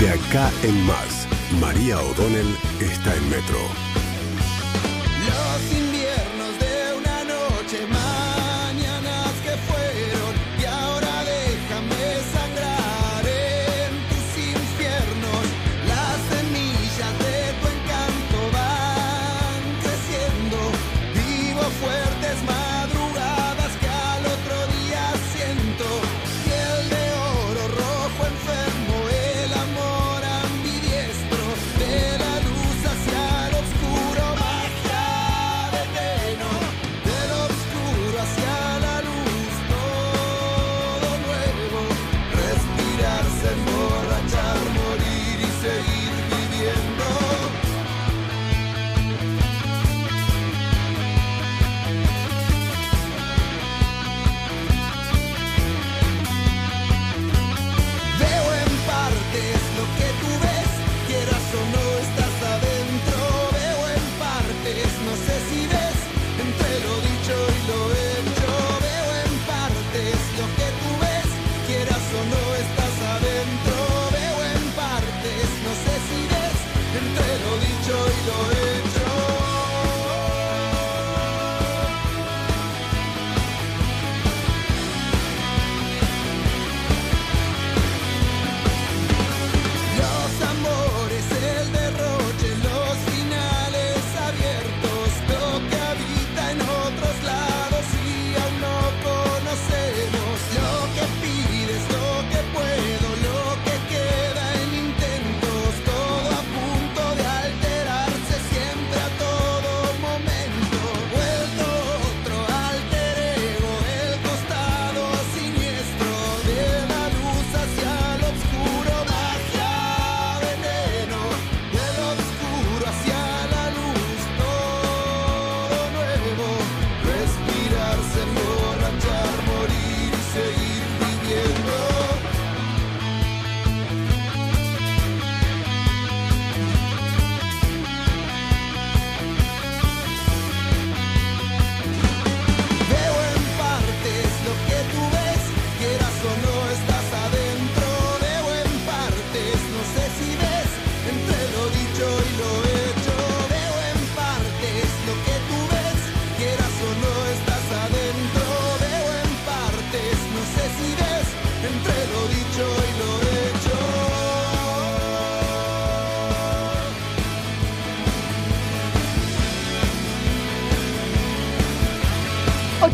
De 0.01 0.09
acá 0.09 0.51
en 0.63 0.83
más, 0.87 1.29
María 1.61 2.01
O'Donnell 2.01 2.57
está 2.81 3.15
en 3.15 3.29
Metro. 3.29 4.00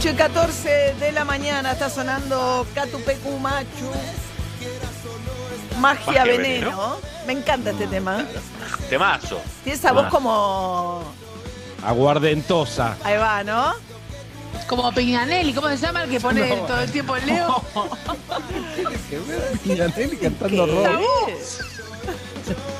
8 0.06 0.14
y 0.14 0.18
14 0.18 0.94
de 1.00 1.10
la 1.10 1.24
mañana 1.24 1.72
está 1.72 1.90
sonando 1.90 2.64
Catupecu 2.76 3.38
Machu. 3.40 3.90
Magia, 5.80 6.04
Magia 6.06 6.24
veneno. 6.24 6.70
Veneno. 6.70 6.96
Me 7.26 7.32
encanta 7.32 7.70
este 7.70 7.88
tema. 7.88 8.24
Temazo. 8.88 9.40
Tiene 9.64 9.76
esa 9.76 9.90
voz 9.90 10.06
como. 10.06 11.02
Aguardentosa. 11.84 12.96
Ahí 13.02 13.16
va, 13.16 13.42
¿no? 13.42 13.72
Como 14.68 14.92
Piñanelli, 14.92 15.52
¿cómo 15.52 15.68
se 15.70 15.78
llama 15.78 16.04
el 16.04 16.10
que 16.10 16.20
pone 16.20 16.56
todo 16.68 16.80
el 16.82 16.92
tiempo 16.92 17.16
el 17.16 17.26
Leo? 17.26 17.64
Piñanelli 19.64 20.16
cantando 20.18 20.66
¿Qué 20.66 20.88
rock. 20.88 21.00
es? 21.30 21.58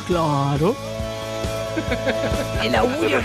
Claro. 0.06 0.76
El 2.62 2.75
augurio. 2.76 3.21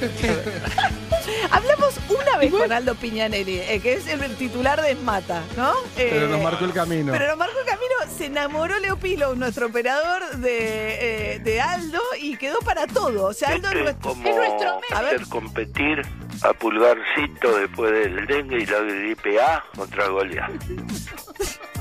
Hablamos 1.50 1.94
una 2.08 2.38
vez 2.38 2.52
con 2.52 2.70
Aldo 2.72 2.94
Piñanelli, 2.94 3.58
eh, 3.60 3.80
que 3.82 3.94
es 3.94 4.06
el 4.08 4.34
titular 4.36 4.80
de 4.80 4.92
Esmata, 4.92 5.42
¿no? 5.56 5.72
Pero 5.96 6.26
Eh, 6.26 6.28
nos 6.28 6.40
marcó 6.42 6.64
el 6.64 6.72
camino. 6.72 7.12
Pero 7.12 7.28
nos 7.28 7.36
marcó 7.38 7.58
el 7.60 7.66
camino, 7.66 7.94
se 8.16 8.26
enamoró 8.26 8.78
Leo 8.78 8.96
Pilo, 8.96 9.34
nuestro 9.34 9.66
operador 9.66 10.36
de, 10.36 11.34
eh, 11.34 11.38
de 11.40 11.60
Aldo, 11.60 12.00
y 12.20 12.36
quedó 12.36 12.58
para 12.60 12.86
todo. 12.86 13.26
O 13.26 13.32
sea, 13.32 13.50
Aldo 13.50 13.68
es 13.68 13.74
Este 13.74 13.78
es 13.78 13.84
nuestro. 13.84 14.10
como 14.10 14.28
es 14.28 14.36
nuestro 14.36 14.80
A 14.94 15.02
ver. 15.02 15.14
hacer 15.14 15.28
competir 15.28 16.02
a 16.42 16.52
Pulgarcito 16.52 17.56
después 17.58 17.92
del 17.92 18.26
dengue 18.26 18.58
y 18.62 18.66
la 18.66 18.78
gripe 18.80 19.40
A 19.40 19.64
contra 19.74 20.08
Goliat. 20.08 20.50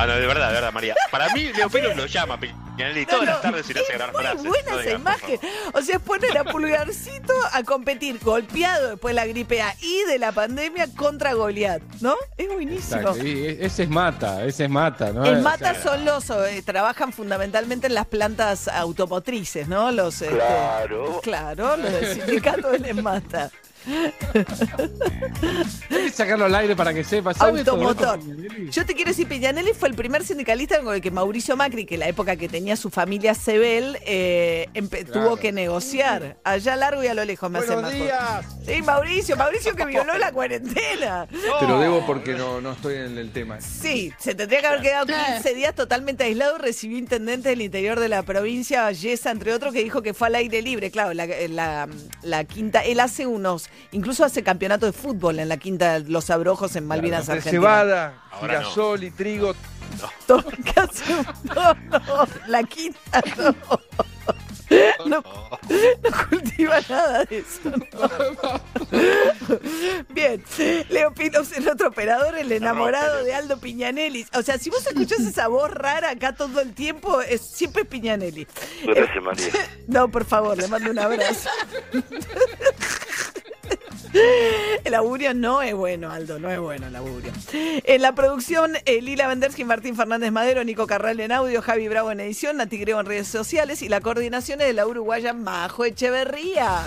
No, 0.00 0.06
no, 0.14 0.20
de 0.20 0.26
verdad, 0.26 0.48
de 0.48 0.54
verdad, 0.54 0.72
María. 0.72 0.94
Para 1.10 1.28
mí, 1.34 1.50
Leo 1.54 1.68
Pilo 1.68 1.94
lo 1.94 2.06
llama 2.06 2.38
Piñanelli 2.38 3.04
todas 3.06 3.20
No, 3.26 3.32
las 3.32 3.42
tardes 3.42 3.68
y 3.70 3.74
le 3.74 3.80
hace 3.80 3.92
muy 3.98 4.10
frases. 4.22 4.44
buena 4.44 4.70
No 4.72 4.80
esa 4.80 4.90
imagen. 4.92 5.40
O 5.74 5.82
sea, 5.82 5.98
poner 5.98 6.38
a 6.38 6.44
Pulgarcito 6.44 7.32
a 7.52 7.62
competir 7.64 8.18
golpeado 8.20 8.90
después 8.90 9.12
de 9.12 9.20
la 9.20 9.26
gripe 9.26 9.60
A 9.60 9.74
y 9.80 10.04
de 10.04 10.18
la 10.18 10.32
pandemia 10.32 10.88
contra 10.96 11.32
Goliat, 11.32 11.82
¿no? 12.00 12.14
Es 12.36 12.48
buenísimo. 12.48 13.14
E- 13.16 13.58
ese 13.60 13.82
es 13.84 13.88
mata, 13.88 14.44
ese 14.44 14.64
es 14.64 14.70
mata, 14.70 15.12
¿no? 15.12 15.24
En 15.26 15.38
O 15.38 15.42
Mata 15.42 15.74
sea, 15.74 15.82
son 15.82 16.04
los, 16.04 16.30
eh, 16.30 16.62
trabajan 16.64 17.12
fundamentalmente 17.12 17.88
en 17.88 17.94
las 17.94 18.06
plantas 18.06 18.68
automotrices, 18.68 19.66
¿no? 19.68 19.90
Los, 19.90 20.22
este, 20.22 20.36
Claro. 20.36 21.20
claro, 21.22 21.76
los 21.76 21.92
del 21.92 22.14
sindicato 22.14 22.68
del 22.72 22.84
Enmata. 22.86 23.50
Hay 25.90 26.04
que 26.04 26.10
sacarlo 26.10 26.44
al 26.46 26.54
aire 26.54 26.76
para 26.76 26.92
que 26.94 27.04
sepa. 27.04 27.34
¿Sabe 27.34 27.64
todo 27.64 27.90
esto, 27.90 28.08
Automotor. 28.10 28.70
Yo 28.70 28.84
te 28.86 28.94
quiero 28.94 29.10
decir, 29.10 29.26
Peñanelli 29.28 29.72
fue 29.72 29.88
el 29.88 29.94
primer 29.94 30.24
sindicalista 30.24 30.80
con 30.82 30.94
el 30.94 31.00
que 31.00 31.10
Mauricio 31.10 31.56
Macri, 31.56 31.86
que 31.86 31.94
en 31.94 32.00
la 32.00 32.08
época 32.08 32.36
que 32.36 32.48
tenía 32.48 32.76
su 32.76 32.90
familia 32.90 33.34
Sebel, 33.34 33.98
eh, 34.06 34.68
Claro. 34.88 35.12
tuvo 35.12 35.36
que 35.36 35.52
negociar. 35.52 36.36
Allá 36.44 36.76
largo 36.76 37.02
y 37.02 37.06
a 37.08 37.14
lo 37.14 37.24
lejos 37.24 37.50
me 37.50 37.58
hace 37.58 37.68
Buenos 37.74 37.84
más 37.92 37.94
días. 37.94 38.44
Sí, 38.66 38.82
Mauricio, 38.82 39.36
Mauricio 39.36 39.74
que 39.74 39.84
violó 39.86 40.16
la 40.18 40.32
cuarentena. 40.32 41.26
Te 41.60 41.66
lo 41.66 41.78
debo 41.80 42.04
porque 42.06 42.34
no, 42.34 42.60
no 42.60 42.72
estoy 42.72 42.96
en 42.96 43.16
el 43.18 43.30
tema. 43.32 43.60
Sí, 43.60 44.12
se 44.18 44.34
tendría 44.34 44.60
que 44.60 44.66
haber 44.66 44.82
quedado 44.82 45.06
15 45.06 45.54
días 45.54 45.74
totalmente 45.74 46.24
aislado. 46.24 46.58
Recibió 46.58 46.98
intendente 46.98 47.48
del 47.50 47.62
interior 47.62 48.00
de 48.00 48.08
la 48.08 48.22
provincia, 48.22 48.90
Yesa, 48.92 49.30
entre 49.30 49.52
otros, 49.54 49.72
que 49.72 49.82
dijo 49.82 50.02
que 50.02 50.14
fue 50.14 50.28
al 50.28 50.34
aire 50.36 50.62
libre. 50.62 50.90
Claro, 50.90 51.14
la, 51.14 51.26
la- 51.48 51.88
la 52.22 52.44
quinta, 52.44 52.80
él 52.84 53.00
hace 53.00 53.26
unos, 53.26 53.67
incluso 53.92 54.24
hace 54.24 54.42
campeonato 54.42 54.86
de 54.86 54.92
fútbol 54.92 55.38
en 55.38 55.48
la 55.48 55.56
quinta 55.56 55.98
Los 56.00 56.30
Abrojos 56.30 56.76
en 56.76 56.86
Malvinas, 56.86 57.26
De 57.26 57.34
Argentina. 57.34 57.60
cebada, 57.62 58.22
no. 58.32 58.40
girasol 58.40 59.04
y 59.04 59.10
trigo. 59.10 59.54
No, 60.28 60.44
no, 61.48 62.28
la 62.46 62.62
quinta 62.64 63.22
no. 63.36 63.54
No, 65.06 65.22
no 65.22 66.28
cultiva 66.28 66.78
nada 66.90 67.24
de 67.24 67.38
eso. 67.38 67.70
no. 67.70 68.60
Bien, 70.10 70.44
Leo 70.90 71.14
Pino 71.14 71.40
es 71.40 71.52
el 71.56 71.66
otro 71.70 71.88
operador, 71.88 72.36
el 72.36 72.52
enamorado 72.52 73.24
de 73.24 73.34
Aldo 73.34 73.58
Piñanelli. 73.58 74.26
O 74.34 74.42
sea, 74.42 74.58
si 74.58 74.68
vos 74.68 74.86
escuchás 74.86 75.20
esa 75.20 75.48
voz 75.48 75.70
rara 75.70 76.10
acá 76.10 76.34
todo 76.34 76.60
el 76.60 76.74
tiempo, 76.74 77.22
es 77.22 77.40
siempre 77.40 77.86
Piñanelli. 77.86 78.46
Gracias, 78.84 79.22
María. 79.24 79.46
No, 79.86 80.10
por 80.10 80.26
favor, 80.26 80.58
le 80.58 80.68
mando 80.68 80.90
un 80.90 80.98
abrazo. 80.98 81.48
El 84.84 84.94
augurio 84.94 85.34
no 85.34 85.62
es 85.62 85.74
bueno, 85.74 86.10
Aldo, 86.10 86.38
no 86.38 86.50
es 86.50 86.58
bueno 86.58 86.86
el 86.86 86.96
augurio. 86.96 87.32
En 87.52 88.02
la 88.02 88.14
producción, 88.14 88.72
eh, 88.84 89.02
Lila 89.02 89.28
Vendersky, 89.28 89.64
Martín 89.64 89.96
Fernández 89.96 90.32
Madero, 90.32 90.64
Nico 90.64 90.86
Carral 90.86 91.20
en 91.20 91.32
audio, 91.32 91.60
Javi 91.62 91.88
Bravo 91.88 92.10
en 92.10 92.20
edición, 92.20 92.56
Nati 92.56 92.78
Grego 92.78 93.00
en 93.00 93.06
redes 93.06 93.28
sociales 93.28 93.82
y 93.82 93.88
la 93.88 94.00
coordinación 94.00 94.60
es 94.60 94.68
de 94.68 94.72
la 94.72 94.86
uruguaya 94.86 95.32
Majo 95.32 95.84
Echeverría. 95.84 96.86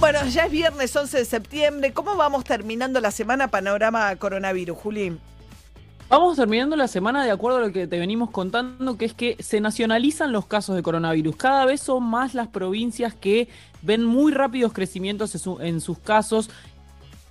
Bueno, 0.00 0.24
ya 0.26 0.46
es 0.46 0.52
viernes 0.52 0.94
11 0.94 1.18
de 1.18 1.24
septiembre. 1.24 1.92
¿Cómo 1.92 2.16
vamos 2.16 2.44
terminando 2.44 3.00
la 3.00 3.10
semana 3.10 3.48
panorama 3.48 4.14
coronavirus, 4.16 4.76
Juli? 4.78 5.18
Vamos 6.16 6.36
terminando 6.36 6.76
la 6.76 6.86
semana 6.86 7.24
de 7.24 7.32
acuerdo 7.32 7.58
a 7.58 7.60
lo 7.62 7.72
que 7.72 7.88
te 7.88 7.98
venimos 7.98 8.30
contando, 8.30 8.96
que 8.96 9.04
es 9.04 9.14
que 9.14 9.36
se 9.40 9.60
nacionalizan 9.60 10.30
los 10.30 10.46
casos 10.46 10.76
de 10.76 10.82
coronavirus. 10.84 11.34
Cada 11.34 11.64
vez 11.64 11.80
son 11.80 12.04
más 12.04 12.34
las 12.34 12.46
provincias 12.46 13.14
que 13.14 13.48
ven 13.82 14.04
muy 14.04 14.30
rápidos 14.30 14.72
crecimientos 14.72 15.34
en, 15.34 15.40
su- 15.40 15.60
en 15.60 15.80
sus 15.80 15.98
casos. 15.98 16.50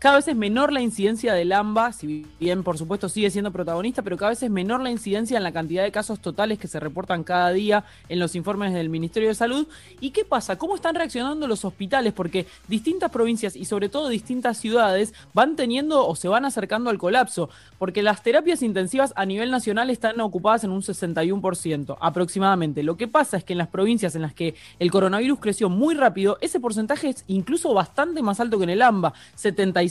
Cada 0.04 0.18
vez 0.18 0.28
es 0.28 0.36
menor 0.36 0.74
la 0.74 0.82
incidencia 0.82 1.34
del 1.34 1.54
AMBA, 1.54 1.94
si 1.94 2.26
bien 2.38 2.62
por 2.64 2.78
supuesto 2.78 3.08
sigue 3.08 3.30
siendo 3.30 3.52
protagonista, 3.54 4.02
pero 4.02 4.18
cada 4.18 4.32
vez 4.32 4.44
es 4.44 4.52
menor 4.52 4.82
la 4.82 4.92
incidencia 4.92 5.38
en 5.38 5.44
la 5.44 5.54
cantidad 5.54 5.82
de 5.82 5.94
casos 5.94 6.20
totales 6.20 6.60
que 6.60 6.68
se 6.68 6.82
reportan 6.82 7.24
cada 7.24 7.54
día 7.54 7.86
en 8.10 8.20
los 8.20 8.36
informes 8.36 8.74
del 8.74 8.90
Ministerio 8.90 9.30
de 9.30 9.36
Salud. 9.36 9.66
¿Y 10.02 10.10
qué 10.10 10.26
pasa? 10.26 10.58
¿Cómo 10.58 10.76
están 10.76 10.96
reaccionando 10.96 11.48
los 11.48 11.64
hospitales? 11.64 12.12
Porque 12.12 12.48
distintas 12.68 13.12
provincias 13.12 13.56
y 13.56 13.64
sobre 13.64 13.88
todo 13.88 14.10
distintas 14.10 14.58
ciudades 14.58 15.14
van 15.34 15.56
teniendo 15.56 16.06
o 16.06 16.18
se 16.18 16.28
van 16.28 16.44
acercando 16.44 16.90
al 16.90 16.98
colapso, 16.98 17.50
porque 17.80 18.04
las 18.04 18.24
terapias 18.24 18.62
intensivas 18.62 19.14
a 19.16 19.26
nivel 19.26 19.52
nacional 19.52 19.90
están 19.90 20.20
ocupadas 20.20 20.66
en 20.66 20.72
un 20.72 20.82
61% 20.82 21.96
aproximadamente. 22.02 22.84
Lo 22.84 22.98
que 22.98 23.08
pasa 23.08 23.38
es 23.38 23.46
que 23.46 23.54
en 23.54 23.60
las 23.60 23.70
provincias 23.70 24.18
en 24.18 24.24
las 24.24 24.34
que 24.34 24.56
el 24.80 24.92
coronavirus 24.92 25.40
creció 25.40 25.70
muy 25.70 25.96
rápido, 25.96 26.38
ese 26.42 26.60
porcentaje 26.60 27.08
es 27.08 27.24
incluso 27.28 27.74
bastante 27.74 28.22
más 28.22 28.42
alto 28.42 28.58
que 28.58 28.66
en 28.66 28.72
el 28.72 28.82
AMBA, 28.82 29.14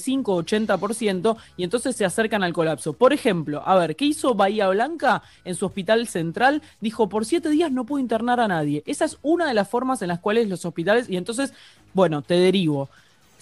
75-80%, 0.02 1.36
y 1.56 1.64
entonces 1.64 1.96
se 1.96 2.04
acercan 2.04 2.42
al 2.42 2.52
colapso. 2.52 2.92
Por 2.92 3.12
ejemplo, 3.12 3.62
a 3.64 3.76
ver, 3.76 3.96
¿qué 3.96 4.04
hizo 4.06 4.34
Bahía 4.34 4.68
Blanca 4.68 5.22
en 5.44 5.54
su 5.54 5.66
hospital 5.66 6.08
central? 6.08 6.62
Dijo, 6.80 7.08
por 7.08 7.24
siete 7.24 7.48
días 7.50 7.70
no 7.70 7.84
puedo 7.84 8.00
internar 8.00 8.40
a 8.40 8.48
nadie. 8.48 8.82
Esa 8.86 9.04
es 9.04 9.18
una 9.22 9.46
de 9.46 9.54
las 9.54 9.68
formas 9.68 10.02
en 10.02 10.08
las 10.08 10.18
cuales 10.18 10.48
los 10.48 10.64
hospitales, 10.64 11.08
y 11.08 11.16
entonces, 11.16 11.52
bueno, 11.94 12.22
te 12.22 12.34
derivo. 12.34 12.88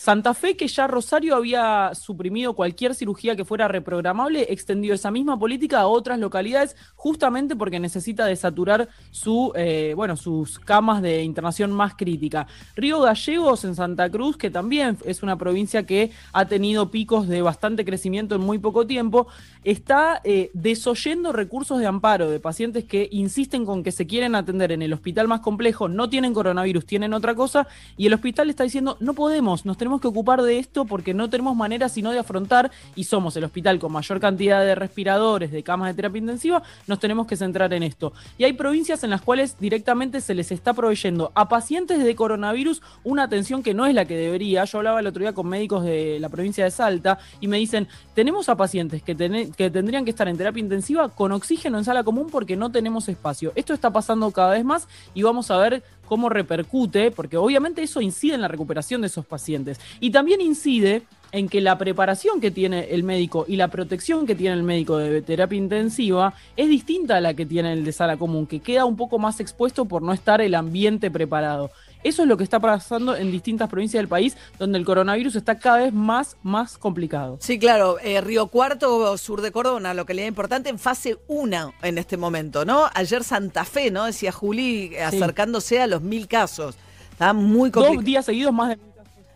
Santa 0.00 0.32
Fe, 0.32 0.56
que 0.56 0.66
ya 0.66 0.86
Rosario 0.86 1.36
había 1.36 1.94
suprimido 1.94 2.54
cualquier 2.54 2.94
cirugía 2.94 3.36
que 3.36 3.44
fuera 3.44 3.68
reprogramable, 3.68 4.46
extendió 4.48 4.94
esa 4.94 5.10
misma 5.10 5.38
política 5.38 5.80
a 5.80 5.88
otras 5.88 6.18
localidades 6.18 6.74
justamente 6.96 7.54
porque 7.54 7.78
necesita 7.78 8.24
desaturar 8.24 8.88
su, 9.10 9.52
eh, 9.54 9.92
bueno, 9.94 10.16
sus 10.16 10.58
camas 10.58 11.02
de 11.02 11.22
internación 11.22 11.70
más 11.70 11.96
crítica. 11.96 12.46
Río 12.76 13.02
Gallegos 13.02 13.64
en 13.64 13.74
Santa 13.74 14.08
Cruz, 14.08 14.38
que 14.38 14.48
también 14.48 14.96
es 15.04 15.22
una 15.22 15.36
provincia 15.36 15.84
que 15.84 16.12
ha 16.32 16.46
tenido 16.46 16.90
picos 16.90 17.28
de 17.28 17.42
bastante 17.42 17.84
crecimiento 17.84 18.36
en 18.36 18.40
muy 18.40 18.58
poco 18.58 18.86
tiempo, 18.86 19.26
está 19.64 20.22
eh, 20.24 20.50
desoyendo 20.54 21.30
recursos 21.30 21.78
de 21.78 21.86
amparo 21.86 22.30
de 22.30 22.40
pacientes 22.40 22.84
que 22.84 23.06
insisten 23.12 23.66
con 23.66 23.82
que 23.82 23.92
se 23.92 24.06
quieren 24.06 24.34
atender 24.34 24.72
en 24.72 24.80
el 24.80 24.94
hospital 24.94 25.28
más 25.28 25.40
complejo, 25.40 25.90
no 25.90 26.08
tienen 26.08 26.32
coronavirus, 26.32 26.86
tienen 26.86 27.12
otra 27.12 27.34
cosa, 27.34 27.68
y 27.98 28.06
el 28.06 28.14
hospital 28.14 28.48
está 28.48 28.64
diciendo, 28.64 28.96
no 29.00 29.12
podemos, 29.12 29.66
nos 29.66 29.76
tenemos 29.76 29.89
que 29.98 30.08
ocupar 30.08 30.42
de 30.42 30.58
esto 30.58 30.84
porque 30.84 31.14
no 31.14 31.30
tenemos 31.30 31.56
manera 31.56 31.88
sino 31.88 32.10
de 32.12 32.18
afrontar, 32.18 32.70
y 32.94 33.04
somos 33.04 33.34
el 33.36 33.44
hospital 33.44 33.78
con 33.78 33.92
mayor 33.92 34.20
cantidad 34.20 34.62
de 34.62 34.74
respiradores, 34.74 35.50
de 35.50 35.62
camas 35.62 35.88
de 35.88 35.94
terapia 35.94 36.18
intensiva, 36.18 36.62
nos 36.86 36.98
tenemos 37.00 37.26
que 37.26 37.36
centrar 37.36 37.72
en 37.72 37.82
esto. 37.82 38.12
Y 38.36 38.44
hay 38.44 38.52
provincias 38.52 39.02
en 39.04 39.08
las 39.08 39.22
cuales 39.22 39.56
directamente 39.58 40.20
se 40.20 40.34
les 40.34 40.52
está 40.52 40.74
proveyendo 40.74 41.32
a 41.34 41.48
pacientes 41.48 42.04
de 42.04 42.14
coronavirus 42.14 42.82
una 43.04 43.22
atención 43.22 43.62
que 43.62 43.72
no 43.72 43.86
es 43.86 43.94
la 43.94 44.04
que 44.04 44.16
debería. 44.16 44.64
Yo 44.64 44.78
hablaba 44.78 45.00
el 45.00 45.06
otro 45.06 45.22
día 45.22 45.32
con 45.32 45.48
médicos 45.48 45.84
de 45.84 46.18
la 46.20 46.28
provincia 46.28 46.64
de 46.64 46.70
Salta 46.70 47.18
y 47.40 47.48
me 47.48 47.56
dicen, 47.56 47.88
tenemos 48.14 48.48
a 48.48 48.56
pacientes 48.56 49.02
que, 49.02 49.14
tene- 49.14 49.50
que 49.52 49.70
tendrían 49.70 50.04
que 50.04 50.10
estar 50.10 50.28
en 50.28 50.36
terapia 50.36 50.60
intensiva 50.60 51.08
con 51.08 51.32
oxígeno 51.32 51.78
en 51.78 51.84
sala 51.84 52.04
común 52.04 52.28
porque 52.30 52.56
no 52.56 52.70
tenemos 52.70 53.08
espacio. 53.08 53.52
Esto 53.54 53.72
está 53.72 53.90
pasando 53.90 54.30
cada 54.32 54.50
vez 54.50 54.64
más 54.64 54.88
y 55.14 55.22
vamos 55.22 55.50
a 55.50 55.56
ver 55.56 55.82
cómo 56.10 56.28
repercute, 56.28 57.12
porque 57.12 57.36
obviamente 57.36 57.84
eso 57.84 58.00
incide 58.00 58.34
en 58.34 58.40
la 58.40 58.48
recuperación 58.48 59.00
de 59.00 59.06
esos 59.06 59.24
pacientes. 59.24 59.78
Y 60.00 60.10
también 60.10 60.40
incide 60.40 61.02
en 61.30 61.48
que 61.48 61.60
la 61.60 61.78
preparación 61.78 62.40
que 62.40 62.50
tiene 62.50 62.88
el 62.90 63.04
médico 63.04 63.44
y 63.46 63.54
la 63.54 63.68
protección 63.68 64.26
que 64.26 64.34
tiene 64.34 64.56
el 64.56 64.64
médico 64.64 64.96
de 64.96 65.22
terapia 65.22 65.56
intensiva 65.56 66.34
es 66.56 66.68
distinta 66.68 67.18
a 67.18 67.20
la 67.20 67.34
que 67.34 67.46
tiene 67.46 67.72
el 67.72 67.84
de 67.84 67.92
sala 67.92 68.16
común, 68.16 68.48
que 68.48 68.58
queda 68.58 68.86
un 68.86 68.96
poco 68.96 69.20
más 69.20 69.38
expuesto 69.38 69.84
por 69.84 70.02
no 70.02 70.12
estar 70.12 70.40
el 70.40 70.56
ambiente 70.56 71.12
preparado. 71.12 71.70
Eso 72.02 72.22
es 72.22 72.28
lo 72.28 72.36
que 72.36 72.44
está 72.44 72.60
pasando 72.60 73.14
en 73.14 73.30
distintas 73.30 73.68
provincias 73.68 74.00
del 74.00 74.08
país, 74.08 74.36
donde 74.58 74.78
el 74.78 74.84
coronavirus 74.84 75.36
está 75.36 75.58
cada 75.58 75.78
vez 75.78 75.92
más, 75.92 76.36
más 76.42 76.78
complicado. 76.78 77.38
Sí, 77.40 77.58
claro. 77.58 77.98
eh, 78.02 78.20
Río 78.20 78.46
Cuarto, 78.46 79.16
sur 79.18 79.42
de 79.42 79.52
Córdoba, 79.52 79.76
una 79.76 79.94
localidad 79.94 80.26
importante 80.26 80.70
en 80.70 80.78
fase 80.78 81.18
1 81.28 81.74
en 81.82 81.98
este 81.98 82.16
momento, 82.16 82.64
¿no? 82.64 82.88
Ayer 82.94 83.22
Santa 83.24 83.64
Fe, 83.64 83.90
¿no? 83.90 84.06
Decía 84.06 84.32
Juli, 84.32 84.96
acercándose 84.96 85.80
a 85.80 85.86
los 85.86 86.02
mil 86.02 86.26
casos. 86.28 86.76
Está 87.12 87.34
muy 87.34 87.70
complicado. 87.70 87.96
Dos 87.96 88.04
días 88.04 88.24
seguidos 88.24 88.52
más 88.52 88.70
de. 88.70 88.89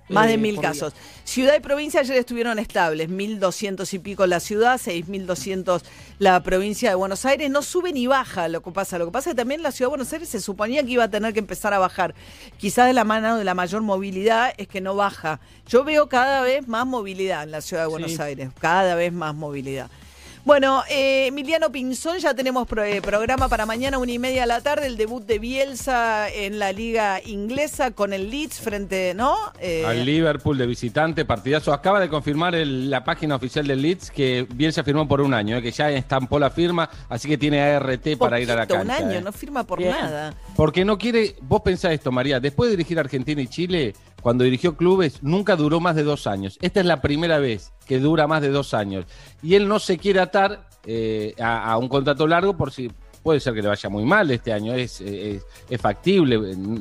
Más 0.09 0.27
de 0.27 0.35
eh, 0.35 0.39
mil 0.39 0.55
día. 0.57 0.63
casos. 0.63 0.93
Ciudad 1.25 1.55
y 1.57 1.61
provincia 1.61 2.01
ayer 2.01 2.17
estuvieron 2.19 2.59
estables, 2.59 3.09
1.200 3.09 3.93
y 3.95 3.99
pico 3.99 4.27
la 4.27 4.39
ciudad, 4.41 4.79
6.200 4.79 5.83
la 6.19 6.43
provincia 6.43 6.91
de 6.91 6.95
Buenos 6.95 7.25
Aires. 7.25 7.51
No 7.51 7.63
sube 7.63 7.93
ni 7.93 8.07
baja 8.07 8.49
lo 8.49 8.63
que 8.63 8.71
pasa. 8.71 8.99
Lo 8.99 9.07
que 9.07 9.13
pasa 9.13 9.31
es 9.31 9.35
que 9.35 9.39
también 9.41 9.63
la 9.63 9.73
ciudad 9.73 9.89
de 9.89 9.97
Buenos 9.97 10.13
Aires 10.13 10.29
se 10.29 10.41
suponía 10.41 10.83
que 10.83 10.91
iba 10.91 11.05
a 11.05 11.11
tener 11.11 11.33
que 11.33 11.39
empezar 11.39 11.73
a 11.73 11.79
bajar. 11.79 12.15
Quizás 12.59 12.87
de 12.87 12.93
la 12.93 13.05
mano 13.05 13.39
de 13.39 13.45
la 13.45 13.55
mayor 13.55 13.83
movilidad 13.83 14.53
es 14.59 14.69
que 14.69 14.81
no 14.81 14.95
baja. 14.95 15.41
Yo 15.69 15.85
veo 15.85 16.09
cada 16.09 16.43
vez 16.43 16.69
más 16.69 16.87
movilidad 16.87 17.43
en 17.45 17.51
la 17.51 17.61
ciudad 17.63 17.85
de 17.85 17.89
Buenos 17.89 18.13
Sí. 18.13 18.21
Aires, 18.21 18.51
cada 18.61 18.95
vez 18.95 19.13
más 19.13 19.35
movilidad. 19.35 19.89
Bueno, 20.45 20.83
eh, 20.91 21.29
Emiliano 21.29 21.73
Pinzón, 21.73 22.19
ya 22.19 22.35
tenemos 22.35 22.67
pro- 22.69 22.85
eh, 22.85 23.01
programa 23.01 23.49
para 23.49 23.65
mañana, 23.65 23.97
una 23.97 24.13
y 24.13 24.19
media 24.19 24.43
de 24.43 24.47
la 24.49 24.61
tarde, 24.61 24.87
el 24.87 24.99
debut 24.99 25.25
de 25.25 25.39
Bielsa 25.39 26.29
en 26.29 26.59
la 26.59 26.71
liga 26.71 27.19
inglesa 27.25 27.93
con 27.93 28.13
el 28.13 28.29
Leeds 28.31 28.61
frente, 28.61 29.15
¿no? 29.15 29.35
Eh, 29.59 29.87
Al 29.87 30.05
Liverpool 30.05 30.59
de 30.59 30.67
visitante, 30.67 31.25
partidazo. 31.25 31.73
Acaba 31.73 31.99
de 31.99 32.11
confirmar 32.11 32.55
el- 32.55 32.91
la 32.91 33.03
página 33.05 33.37
oficial 33.37 33.67
del 33.67 33.81
Leeds 33.81 34.11
que 34.11 34.47
Bielsa 34.55 34.85
firmó 34.85 35.09
por 35.09 35.23
un 35.23 35.33
año, 35.33 35.57
eh, 35.57 35.63
que 35.63 35.71
ya 35.71 35.91
estampó 35.91 36.39
la 36.39 36.51
firma, 36.51 36.91
así 37.09 37.27
que 37.27 37.39
tiene 37.39 37.63
ART 37.63 38.15
para 38.19 38.39
ir 38.39 38.51
a 38.53 38.57
la 38.57 38.67
cancha. 38.67 38.83
un 38.85 38.91
año, 38.91 39.19
eh. 39.21 39.23
no 39.23 39.33
firma 39.33 39.65
por 39.65 39.79
Bien. 39.79 39.93
nada. 39.93 40.35
Porque 40.57 40.85
no 40.85 40.99
quiere, 40.99 41.37
vos 41.41 41.63
pensás 41.63 41.93
esto, 41.93 42.13
María, 42.13 42.39
después 42.39 42.69
de 42.69 42.77
dirigir 42.77 42.99
Argentina 42.99 43.41
y 43.41 43.47
Chile, 43.49 43.95
cuando 44.25 44.45
dirigió 44.45 44.75
clubes, 44.75 45.23
nunca 45.23 45.55
duró 45.55 45.81
más 45.81 45.97
de 45.97 46.03
dos 46.03 46.27
años. 46.27 46.59
Esta 46.63 46.81
es 46.81 46.87
la 46.87 47.03
primera 47.03 47.39
vez 47.41 47.75
que 47.87 48.01
dura 48.01 48.27
más 48.27 48.41
de 48.41 48.49
dos 48.49 48.73
años. 48.73 49.05
Y 49.43 49.55
él 49.55 49.69
no 49.69 49.79
se 49.79 49.99
quiere 49.99 50.21
atar 50.21 50.67
eh, 50.87 51.35
a, 51.39 51.71
a 51.71 51.77
un 51.77 51.91
contrato 51.91 52.27
largo 52.27 52.57
por 52.57 52.73
si 52.73 52.91
puede 53.25 53.41
ser 53.41 53.55
que 53.55 53.63
le 53.63 53.69
vaya 53.69 53.89
muy 53.89 54.05
mal 54.05 54.31
este 54.31 54.53
año. 54.53 54.75
Es, 54.75 55.01
es, 55.01 55.43
es 55.69 55.81
factible, 55.81 56.39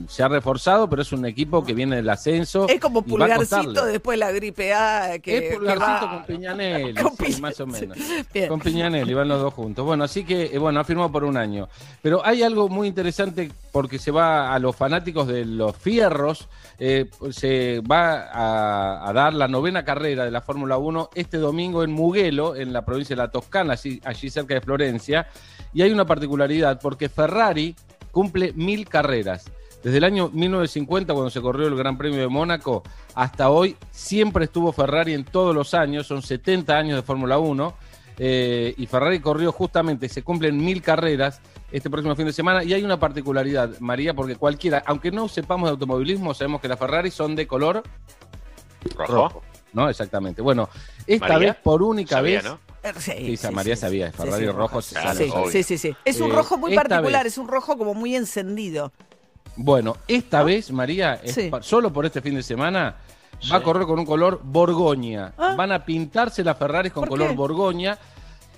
se 0.07 0.21
ha 0.21 0.27
reforzado, 0.27 0.87
pero 0.89 1.01
es 1.01 1.11
un 1.13 1.25
equipo 1.25 1.63
que 1.63 1.73
viene 1.73 1.95
del 1.95 2.09
ascenso. 2.09 2.67
Es 2.67 2.79
como 2.79 3.01
pulgarcito 3.01 3.85
después 3.85 4.19
de 4.19 4.25
la 4.25 4.31
gripe 4.31 4.73
A. 4.73 5.17
Que, 5.19 5.47
Es 5.47 5.55
pulgarcito 5.55 6.09
con 6.09 6.25
Piñanelli, 6.25 6.93
Con 7.01 7.11
sí, 7.17 7.23
Piña- 7.23 7.39
más 7.39 7.59
o 7.61 7.65
menos. 7.65 7.97
Bien. 8.33 8.49
Con 8.49 8.59
Piñanelli, 8.59 9.13
van 9.13 9.29
los 9.29 9.41
dos 9.41 9.53
juntos. 9.53 9.85
Bueno, 9.85 10.03
así 10.03 10.25
que, 10.25 10.51
eh, 10.53 10.57
bueno, 10.59 10.79
ha 10.81 10.83
firmado 10.83 11.11
por 11.11 11.23
un 11.23 11.37
año. 11.37 11.69
Pero 12.01 12.23
hay 12.25 12.43
algo 12.43 12.67
muy 12.69 12.87
interesante 12.89 13.49
porque 13.71 13.97
se 13.97 14.11
va 14.11 14.53
a 14.53 14.59
los 14.59 14.75
fanáticos 14.75 15.27
de 15.27 15.45
los 15.45 15.75
fierros, 15.77 16.49
eh, 16.77 17.09
se 17.31 17.79
va 17.89 18.23
a, 18.31 19.09
a 19.09 19.13
dar 19.13 19.33
la 19.33 19.47
novena 19.47 19.85
carrera 19.85 20.25
de 20.25 20.31
la 20.31 20.41
Fórmula 20.41 20.77
1 20.77 21.09
este 21.15 21.37
domingo 21.37 21.83
en 21.83 21.91
Mugello, 21.91 22.55
en 22.55 22.73
la 22.73 22.83
provincia 22.83 23.15
de 23.15 23.21
la 23.21 23.31
Toscana, 23.31 23.73
allí, 23.73 24.01
allí 24.03 24.29
cerca 24.29 24.53
de 24.55 24.61
Florencia. 24.61 25.27
Y 25.73 25.81
hay 25.81 25.91
una 25.91 26.05
particularidad, 26.05 26.32
porque 26.79 27.09
Ferrari 27.09 27.75
cumple 28.11 28.53
mil 28.53 28.87
carreras. 28.87 29.45
Desde 29.83 29.97
el 29.97 30.05
año 30.05 30.29
1950, 30.31 31.13
cuando 31.13 31.29
se 31.29 31.41
corrió 31.41 31.67
el 31.67 31.75
Gran 31.75 31.97
Premio 31.97 32.19
de 32.21 32.27
Mónaco, 32.27 32.83
hasta 33.15 33.49
hoy 33.49 33.75
siempre 33.91 34.45
estuvo 34.45 34.71
Ferrari 34.71 35.13
en 35.13 35.25
todos 35.25 35.53
los 35.53 35.73
años, 35.73 36.07
son 36.07 36.21
70 36.21 36.77
años 36.77 36.95
de 36.95 37.01
Fórmula 37.01 37.37
1, 37.37 37.73
eh, 38.17 38.73
y 38.77 38.85
Ferrari 38.85 39.19
corrió 39.19 39.51
justamente, 39.51 40.07
se 40.07 40.23
cumplen 40.23 40.57
mil 40.57 40.81
carreras 40.81 41.41
este 41.71 41.89
próximo 41.89 42.15
fin 42.15 42.27
de 42.27 42.33
semana, 42.33 42.63
y 42.63 42.73
hay 42.73 42.83
una 42.83 42.97
particularidad, 42.97 43.77
María, 43.79 44.13
porque 44.13 44.37
cualquiera, 44.37 44.83
aunque 44.85 45.11
no 45.11 45.27
sepamos 45.27 45.67
de 45.67 45.71
automovilismo, 45.71 46.33
sabemos 46.33 46.61
que 46.61 46.69
las 46.69 46.79
Ferrari 46.79 47.11
son 47.11 47.35
de 47.35 47.45
color 47.45 47.83
¿Rojo? 48.95 49.41
¿no? 49.73 49.89
Exactamente. 49.89 50.41
Bueno, 50.41 50.69
esta 51.07 51.27
María, 51.27 51.53
vez, 51.53 51.61
por 51.61 51.83
única 51.83 52.17
sabía, 52.17 52.37
vez... 52.37 52.45
¿no? 52.45 52.59
Eh, 52.83 52.91
Sí, 52.99 53.37
Sí, 53.37 53.47
María 53.51 53.75
sabía, 53.75 54.11
Ferrari 54.11 54.47
rojo 54.47 54.81
se 54.81 54.95
Claro, 54.95 55.17
Sí, 55.17 55.31
sí, 55.51 55.63
sí, 55.63 55.77
sí. 55.77 55.95
Es 56.03 56.19
un 56.19 56.31
Eh, 56.31 56.35
rojo 56.35 56.57
muy 56.57 56.75
particular, 56.75 57.23
vez- 57.23 57.33
es 57.33 57.37
un 57.37 57.47
rojo 57.47 57.77
como 57.77 57.93
muy 57.93 58.15
encendido. 58.15 58.91
Bueno, 59.55 59.97
esta 60.07 60.43
vez, 60.43 60.71
María, 60.71 61.13
es 61.23 61.35
Sí. 61.35 61.51
solo 61.61 61.93
por 61.93 62.05
este 62.05 62.21
fin 62.21 62.35
de 62.35 62.43
semana, 62.43 62.95
va 63.51 63.57
a 63.57 63.63
correr 63.63 63.85
con 63.85 63.99
un 63.99 64.05
color 64.05 64.41
borgoña. 64.43 65.33
Ah. 65.37 65.53
Van 65.55 65.71
a 65.71 65.85
pintarse 65.85 66.43
las 66.43 66.57
Ferraris 66.57 66.91
con 66.91 67.01
¿Por 67.01 67.09
color 67.09 67.29
qué? 67.29 67.35
borgoña. 67.35 67.97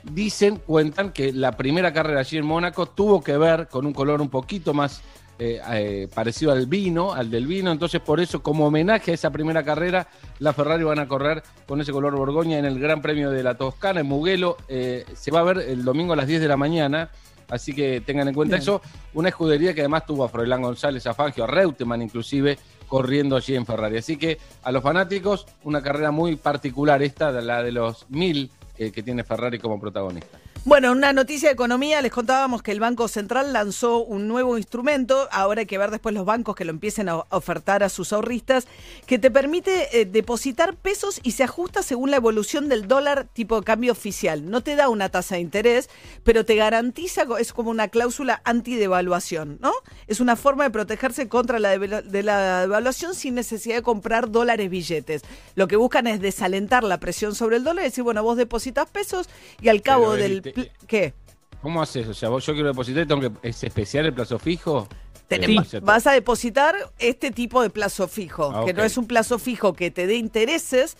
Dicen, 0.03 0.57
cuentan 0.65 1.11
que 1.11 1.33
la 1.33 1.51
primera 1.53 1.91
carrera 1.91 2.19
allí 2.19 2.37
en 2.37 2.45
Mónaco 2.45 2.85
tuvo 2.85 3.23
que 3.23 3.37
ver 3.37 3.67
con 3.67 3.85
un 3.85 3.93
color 3.93 4.21
un 4.21 4.29
poquito 4.29 4.73
más 4.73 5.01
eh, 5.37 5.59
eh, 5.73 6.07
parecido 6.13 6.53
al 6.53 6.65
vino, 6.65 7.13
al 7.13 7.29
del 7.29 7.45
vino. 7.45 7.71
Entonces, 7.71 7.99
por 7.99 8.21
eso, 8.21 8.41
como 8.41 8.67
homenaje 8.67 9.11
a 9.11 9.13
esa 9.13 9.31
primera 9.31 9.63
carrera, 9.63 10.07
las 10.39 10.55
Ferrari 10.55 10.83
van 10.85 10.99
a 10.99 11.07
correr 11.07 11.43
con 11.67 11.81
ese 11.81 11.91
color 11.91 12.15
borgoña 12.15 12.57
en 12.57 12.63
el 12.63 12.79
Gran 12.79 13.01
Premio 13.01 13.29
de 13.31 13.43
la 13.43 13.55
Toscana, 13.55 13.99
en 13.99 14.07
Mugello. 14.07 14.55
Eh, 14.69 15.05
se 15.13 15.31
va 15.31 15.41
a 15.41 15.43
ver 15.43 15.57
el 15.57 15.83
domingo 15.83 16.13
a 16.13 16.15
las 16.15 16.27
10 16.27 16.39
de 16.41 16.47
la 16.47 16.55
mañana. 16.55 17.09
Así 17.49 17.75
que 17.75 18.01
tengan 18.01 18.29
en 18.29 18.33
cuenta 18.33 18.55
Bien. 18.55 18.61
eso. 18.61 18.81
Una 19.13 19.29
escudería 19.29 19.73
que 19.73 19.81
además 19.81 20.05
tuvo 20.05 20.23
a 20.23 20.29
Froilán 20.29 20.61
González, 20.61 21.05
a 21.05 21.13
Fangio, 21.13 21.43
a 21.43 21.47
Reutemann 21.47 22.01
inclusive, 22.01 22.57
corriendo 22.87 23.35
allí 23.35 23.55
en 23.55 23.65
Ferrari. 23.65 23.97
Así 23.97 24.15
que 24.15 24.37
a 24.63 24.71
los 24.71 24.81
fanáticos, 24.81 25.45
una 25.63 25.81
carrera 25.81 26.11
muy 26.11 26.37
particular 26.37 27.03
esta, 27.03 27.29
la 27.31 27.61
de 27.61 27.73
los 27.73 28.09
mil 28.09 28.49
que 28.77 28.91
tiene 28.91 29.23
Ferrari 29.23 29.59
como 29.59 29.79
protagonista. 29.79 30.37
Bueno, 30.67 30.93
una 30.93 31.13
noticia 31.13 31.49
de 31.49 31.53
economía, 31.53 32.01
les 32.01 32.11
contábamos 32.11 32.63
que 32.63 32.71
el 32.71 32.79
Banco 32.79 33.07
Central 33.07 33.53
lanzó 33.53 33.99
un 34.03 34.27
nuevo 34.27 34.57
instrumento, 34.57 35.27
ahora 35.31 35.59
hay 35.59 35.67
que 35.67 35.77
ver 35.77 35.91
después 35.91 36.15
los 36.15 36.25
bancos 36.25 36.55
que 36.55 36.65
lo 36.65 36.71
empiecen 36.71 37.07
a 37.07 37.17
ofertar 37.29 37.83
a 37.83 37.89
sus 37.89 38.11
ahorristas, 38.11 38.65
que 39.05 39.19
te 39.19 39.29
permite 39.29 40.01
eh, 40.01 40.05
depositar 40.05 40.75
pesos 40.75 41.19
y 41.21 41.33
se 41.33 41.43
ajusta 41.43 41.83
según 41.83 42.09
la 42.09 42.17
evolución 42.17 42.67
del 42.67 42.87
dólar 42.87 43.27
tipo 43.31 43.59
de 43.59 43.63
cambio 43.63 43.91
oficial. 43.91 44.49
No 44.49 44.61
te 44.61 44.75
da 44.75 44.89
una 44.89 45.09
tasa 45.09 45.35
de 45.35 45.41
interés, 45.41 45.87
pero 46.23 46.45
te 46.45 46.55
garantiza, 46.55 47.27
es 47.39 47.53
como 47.53 47.69
una 47.69 47.89
cláusula 47.89 48.41
antidevaluación, 48.43 49.59
¿no? 49.61 49.71
Es 50.07 50.19
una 50.19 50.35
forma 50.35 50.63
de 50.63 50.71
protegerse 50.71 51.27
contra 51.27 51.59
la 51.59 51.77
de 51.77 52.23
la 52.23 52.61
devaluación 52.61 53.13
sin 53.13 53.35
necesidad 53.35 53.75
de 53.75 53.81
comprar 53.83 54.31
dólares 54.31 54.71
billetes. 54.71 55.21
Lo 55.53 55.67
que 55.67 55.75
buscan 55.75 56.07
es 56.07 56.19
desalentar 56.19 56.83
la 56.83 56.99
presión 56.99 57.35
sobre 57.35 57.57
el 57.57 57.63
dólar 57.63 57.85
y 57.85 57.89
decir, 57.89 58.03
bueno, 58.03 58.23
vos 58.23 58.35
depositas 58.35 58.89
pesos 58.89 59.29
y 59.61 59.69
al 59.69 59.83
cabo 59.83 60.13
Pero, 60.13 60.23
del... 60.23 60.54
Eri, 60.55 60.65
te- 60.69 60.71
pl- 60.79 60.87
¿Qué? 60.87 61.13
¿Cómo 61.61 61.81
haces? 61.81 62.07
O 62.07 62.13
sea, 62.13 62.29
vos, 62.29 62.45
yo 62.45 62.53
quiero 62.53 62.67
depositar 62.69 63.03
y 63.03 63.07
tengo 63.07 63.21
que. 63.21 63.31
¿Es 63.49 63.63
especial 63.63 64.05
el 64.05 64.13
plazo 64.13 64.37
fijo? 64.39 64.87
Tenemos- 65.27 65.73
Eh, 65.73 65.79
vas 65.81 66.05
a 66.05 66.11
depositar 66.11 66.75
este 66.99 67.31
tipo 67.31 67.61
de 67.63 67.71
plazo 67.71 68.07
fijo, 68.07 68.51
Ah, 68.53 68.63
que 68.65 68.73
no 68.73 68.83
es 68.83 68.97
un 68.97 69.07
plazo 69.07 69.39
fijo 69.39 69.73
que 69.73 69.89
te 69.89 70.05
dé 70.05 70.15
intereses 70.15 70.97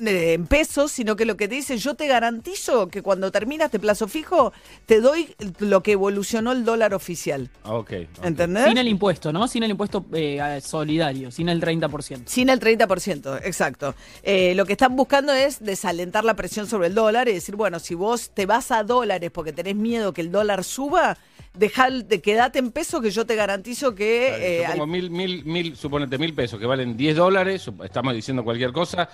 en 0.00 0.46
pesos, 0.46 0.92
sino 0.92 1.16
que 1.16 1.24
lo 1.24 1.36
que 1.36 1.48
te 1.48 1.54
dice, 1.56 1.78
yo 1.78 1.94
te 1.94 2.06
garantizo 2.06 2.88
que 2.88 3.02
cuando 3.02 3.30
termina 3.30 3.66
este 3.66 3.78
plazo 3.78 4.08
fijo, 4.08 4.52
te 4.86 5.00
doy 5.00 5.34
lo 5.58 5.82
que 5.82 5.92
evolucionó 5.92 6.52
el 6.52 6.64
dólar 6.64 6.94
oficial. 6.94 7.50
Ah, 7.64 7.74
ok. 7.74 7.92
ok. 8.18 8.24
¿Entendés? 8.24 8.64
Sin 8.68 8.78
el 8.78 8.88
impuesto, 8.88 9.32
¿no? 9.32 9.48
Sin 9.48 9.62
el 9.62 9.70
impuesto 9.70 10.04
eh, 10.12 10.60
solidario, 10.64 11.30
sin 11.30 11.48
el 11.48 11.60
30%. 11.60 12.22
Sin 12.26 12.48
el 12.48 12.60
30%, 12.60 13.40
exacto. 13.44 13.94
Eh, 14.22 14.54
lo 14.54 14.66
que 14.66 14.72
están 14.72 14.96
buscando 14.96 15.32
es 15.32 15.62
desalentar 15.64 16.24
la 16.24 16.34
presión 16.34 16.66
sobre 16.66 16.88
el 16.88 16.94
dólar 16.94 17.28
y 17.28 17.32
decir, 17.32 17.56
bueno, 17.56 17.78
si 17.78 17.94
vos 17.94 18.30
te 18.30 18.46
vas 18.46 18.70
a 18.70 18.82
dólares 18.84 19.30
porque 19.32 19.52
tenés 19.52 19.76
miedo 19.76 20.12
que 20.12 20.20
el 20.20 20.30
dólar 20.30 20.64
suba, 20.64 21.16
dejá, 21.54 21.90
de, 21.90 22.20
quedate 22.20 22.58
en 22.58 22.70
pesos 22.70 23.00
que 23.02 23.10
yo 23.10 23.26
te 23.26 23.34
garantizo 23.34 23.94
que... 23.94 24.58
Eh, 24.58 24.62
yo 24.64 24.70
pongo 24.72 24.84
al- 24.84 24.90
mil, 24.90 25.10
mil, 25.10 25.44
mil, 25.44 25.76
suponete 25.76 26.18
mil 26.18 26.34
pesos 26.34 26.58
que 26.60 26.66
valen 26.66 26.96
10 26.96 27.16
dólares, 27.16 27.68
estamos 27.82 28.14
diciendo 28.14 28.44
cualquier 28.44 28.72
cosa, 28.72 29.08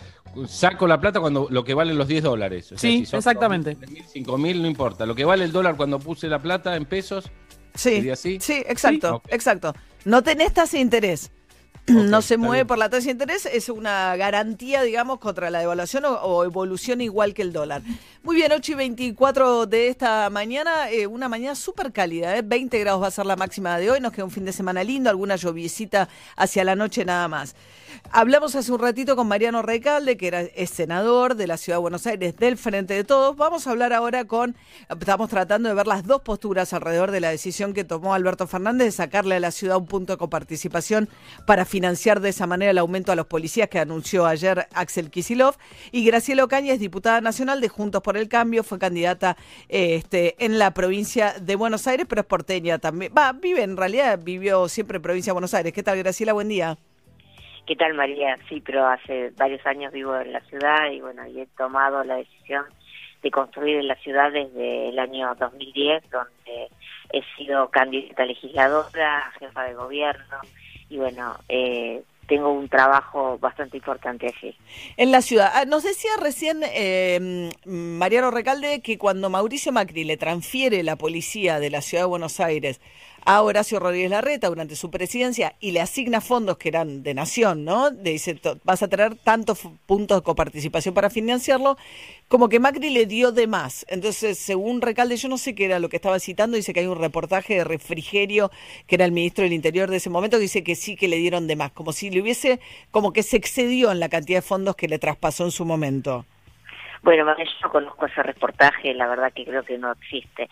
saco 0.71 0.87
la 0.87 1.01
plata 1.01 1.21
cuando 1.21 1.47
lo 1.51 1.65
que 1.65 1.75
valen 1.75 1.97
los 1.99 2.09
10 2.09 2.23
dólares. 2.25 2.67
O 2.73 2.79
sea, 2.79 2.79
Sí, 2.79 3.07
si 3.07 3.17
exactamente. 3.17 3.77
3.000, 3.77 4.27
5.000, 4.27 4.61
no 4.63 4.67
importa. 4.69 5.07
Lo 5.07 5.15
que 5.15 5.25
vale 5.25 5.45
el 5.45 5.53
dólar 5.53 5.77
cuando 5.77 5.99
puse 5.99 6.29
la 6.29 6.41
plata 6.41 6.77
en 6.77 6.85
pesos, 6.87 7.31
Sí, 7.75 7.97
¿Sería 7.97 8.13
así? 8.13 8.39
sí, 8.41 8.63
exacto, 8.67 9.21
Sí. 9.25 9.35
Exacto. 9.35 9.75
No 10.05 10.23
tenés 10.23 10.53
tasa 10.55 10.77
de 10.77 10.83
interés. 10.83 11.33
no 11.89 12.23
se 12.23 12.37
mueve 12.39 12.59
bien. 12.59 12.67
por 12.69 12.79
la 12.79 12.89
tasa 12.89 13.07
de 13.07 13.11
interés, 13.11 13.45
es 13.47 13.69
una 13.69 14.15
garantía, 14.17 14.83
digamos, 14.83 15.19
contra 15.19 15.51
la 15.51 15.59
devaluación 15.59 16.05
o, 16.07 16.13
o 16.15 16.45
evolución 16.45 17.01
igual 17.01 17.35
que 17.35 17.43
el 17.43 17.53
dólar. 17.53 17.83
Muy 18.23 18.37
bien, 18.37 18.53
8 18.53 18.73
y 18.73 18.75
24 18.77 19.67
de 19.67 19.89
esta 19.89 20.31
mañana, 20.31 20.89
eh, 20.91 21.07
una 21.07 21.29
mañana 21.29 21.55
súper 21.57 21.93
cálida, 21.93 22.37
¿eh? 22.39 22.43
20 22.43 22.79
grados 22.79 23.03
va 23.03 23.09
a 23.09 23.11
ser 23.11 23.27
la 23.27 23.37
máxima 23.37 23.77
de 23.79 23.91
hoy, 23.91 24.01
nos 24.01 24.13
queda 24.13 24.25
un 24.25 24.31
fin 24.31 24.45
de 24.47 24.53
semana 24.53 24.83
lindo, 24.85 25.11
alguna 25.11 25.37
lluviecita 25.37 26.09
hacia 26.37 26.65
la 26.65 26.75
noche 26.77 27.05
nada 27.05 27.29
más. 27.29 27.55
Hablamos 28.11 28.55
hace 28.55 28.73
un 28.73 28.79
ratito 28.79 29.17
con 29.17 29.27
Mariano 29.27 29.63
Recalde, 29.63 30.17
que 30.17 30.29
era, 30.29 30.43
es 30.43 30.71
senador 30.71 31.35
de 31.35 31.47
la 31.47 31.57
Ciudad 31.57 31.79
de 31.79 31.83
Buenos 31.83 32.07
Aires 32.07 32.37
del 32.37 32.57
Frente 32.57 32.95
de 32.95 33.05
Todos. 33.05 33.37
Vamos 33.37 33.67
a 33.67 33.71
hablar 33.71 33.93
ahora 33.93 34.25
con, 34.25 34.57
estamos 34.89 35.29
tratando 35.29 35.69
de 35.69 35.75
ver 35.75 35.87
las 35.87 36.05
dos 36.05 36.23
posturas 36.23 36.73
alrededor 36.73 37.11
de 37.11 37.21
la 37.21 37.31
decisión 37.31 37.73
que 37.73 37.85
tomó 37.85 38.15
Alberto 38.15 38.47
Fernández 38.47 38.87
de 38.87 38.93
sacarle 38.93 39.37
a 39.37 39.41
la 39.41 39.51
ciudad 39.51 39.77
un 39.77 39.87
punto 39.87 40.13
de 40.13 40.17
coparticipación 40.17 41.09
para 41.47 41.65
financiar 41.65 42.21
de 42.21 42.29
esa 42.29 42.47
manera 42.47 42.71
el 42.71 42.79
aumento 42.79 43.13
a 43.13 43.17
los 43.17 43.27
policías 43.27 43.69
que 43.69 43.79
anunció 43.79 44.27
ayer 44.27 44.69
Axel 44.75 45.11
Kisilov. 45.11 45.57
Y 45.91 46.05
Graciela 46.05 46.45
Ocaña 46.45 46.73
es 46.73 46.81
diputada 46.81 47.21
nacional 47.21 47.61
de 47.61 47.69
Juntos 47.69 48.03
por 48.03 48.17
el 48.17 48.29
Cambio, 48.29 48.63
fue 48.63 48.79
candidata 48.79 49.37
eh, 49.69 49.97
este, 49.97 50.37
en 50.45 50.59
la 50.59 50.73
provincia 50.73 51.35
de 51.41 51.57
Buenos 51.57 51.87
Aires, 51.87 52.07
pero 52.09 52.21
es 52.21 52.27
porteña 52.27 52.79
también. 52.79 53.13
Va, 53.17 53.33
vive 53.33 53.63
en 53.63 53.77
realidad, 53.77 54.21
vivió 54.23 54.69
siempre 54.69 54.97
en 54.97 55.03
provincia 55.03 55.31
de 55.31 55.35
Buenos 55.35 55.55
Aires. 55.55 55.73
¿Qué 55.73 55.83
tal, 55.83 55.99
Graciela? 55.99 56.33
Buen 56.33 56.49
día. 56.49 56.79
¿Qué 57.67 57.77
tal, 57.77 57.95
María? 57.95 58.39
Sí, 58.49 58.63
pero 58.65 58.87
hace 58.87 59.31
varios 59.37 59.65
años 59.67 59.93
vivo 59.93 60.15
en 60.17 60.33
la 60.33 60.41
ciudad 60.43 60.91
y 60.91 61.01
bueno, 61.01 61.27
y 61.27 61.41
he 61.41 61.47
tomado 61.57 62.05
la 62.05 62.17
decisión 62.17 62.65
de 63.23 63.31
construir 63.31 63.79
en 63.79 63.89
la 63.89 63.97
ciudad 63.97 64.31
desde 64.31 64.91
el 64.91 64.99
año 64.99 65.35
2010, 65.35 66.11
donde 66.11 66.69
he 67.11 67.23
sido 67.37 67.71
candidata 67.71 68.27
legisladora, 68.27 69.33
jefa 69.39 69.63
de 69.65 69.75
gobierno 69.75 70.37
y 70.91 70.99
bueno, 70.99 71.37
eh, 71.49 72.03
tengo 72.27 72.53
un 72.53 72.69
trabajo 72.69 73.39
bastante 73.39 73.77
importante 73.77 74.27
allí. 74.27 74.55
En 74.97 75.11
la 75.11 75.23
ciudad. 75.23 75.51
Ah, 75.55 75.65
Nos 75.65 75.83
decía 75.83 76.11
recién 76.21 76.61
eh, 76.63 77.51
Mariano 77.65 78.31
Recalde 78.31 78.81
que 78.81 78.99
cuando 78.99 79.31
Mauricio 79.31 79.73
Macri 79.73 80.05
le 80.05 80.17
transfiere 80.17 80.83
la 80.83 80.97
policía 80.97 81.59
de 81.59 81.71
la 81.71 81.81
ciudad 81.81 82.05
de 82.05 82.09
Buenos 82.09 82.41
Aires 82.41 82.81
a 83.25 83.43
Horacio 83.43 83.79
Rodríguez 83.79 84.11
Larreta 84.11 84.49
durante 84.49 84.77
su 84.77 84.91
presidencia 84.91 85.55
y 85.61 85.73
le 85.73 85.81
asigna 85.81 86.21
fondos 86.21 86.59
que 86.59 86.69
eran 86.69 87.03
de 87.03 87.15
nación, 87.15 87.65
¿no? 87.65 87.91
Le 87.91 88.11
dice, 88.11 88.35
"To- 88.35 88.59
vas 88.65 88.83
a 88.83 88.89
tener 88.89 89.17
tantos 89.17 89.61
puntos 89.87 90.19
de 90.19 90.23
coparticipación 90.23 90.95
para 90.95 91.11
financiarlo, 91.11 91.77
como 92.29 92.49
que 92.49 92.61
Macri 92.61 92.91
le 92.91 93.07
dio 93.07 93.33
de 93.33 93.47
más. 93.47 93.87
Entonces, 93.89 94.39
según 94.39 94.81
Recalde, 94.81 95.17
yo 95.17 95.29
no 95.29 95.39
sé 95.39 95.55
qué 95.55 95.67
era 95.67 95.79
lo 95.79 95.89
que 95.89 95.97
estaba 95.97 96.19
citando, 96.19 96.57
dice 96.57 96.73
que 96.73 96.81
hay 96.81 96.87
un 96.87 96.99
reportaje 96.99 97.55
de 97.57 97.65
Refrigerio, 97.65 98.51
que 98.87 98.97
era 98.97 99.05
el 99.05 99.13
ministro 99.13 99.45
del 99.45 99.53
Interior 99.53 99.91
de 99.91 99.97
ese 99.99 100.11
momento, 100.11 100.37
que 100.39 100.43
dice 100.43 100.65
que 100.65 100.75
sí 100.75 100.97
que 100.97 101.09
le 101.09 101.17
dieron 101.17 101.47
de 101.47 101.57
más, 101.57 101.73
como 101.73 101.93
si 101.93 102.11
le 102.11 102.21
hubiese, 102.21 102.61
como 102.91 103.13
que 103.13 103.23
se 103.23 103.37
excedió 103.37 103.93
en 103.93 104.01
la 104.01 104.09
cantidad 104.09 104.39
de 104.39 104.43
fondos 104.43 104.77
que 104.77 104.89
le 104.89 104.99
traspasó 104.99 105.45
en 105.45 105.51
su 105.51 105.65
momento. 105.65 106.25
Bueno, 107.03 107.27
yo 107.37 107.45
no 107.63 107.71
conozco 107.71 108.07
ese 108.07 108.23
reportaje, 108.23 108.95
la 108.95 109.07
verdad 109.07 109.31
que 109.35 109.45
creo 109.45 109.63
que 109.63 109.77
no 109.77 109.93
existe. 109.93 110.49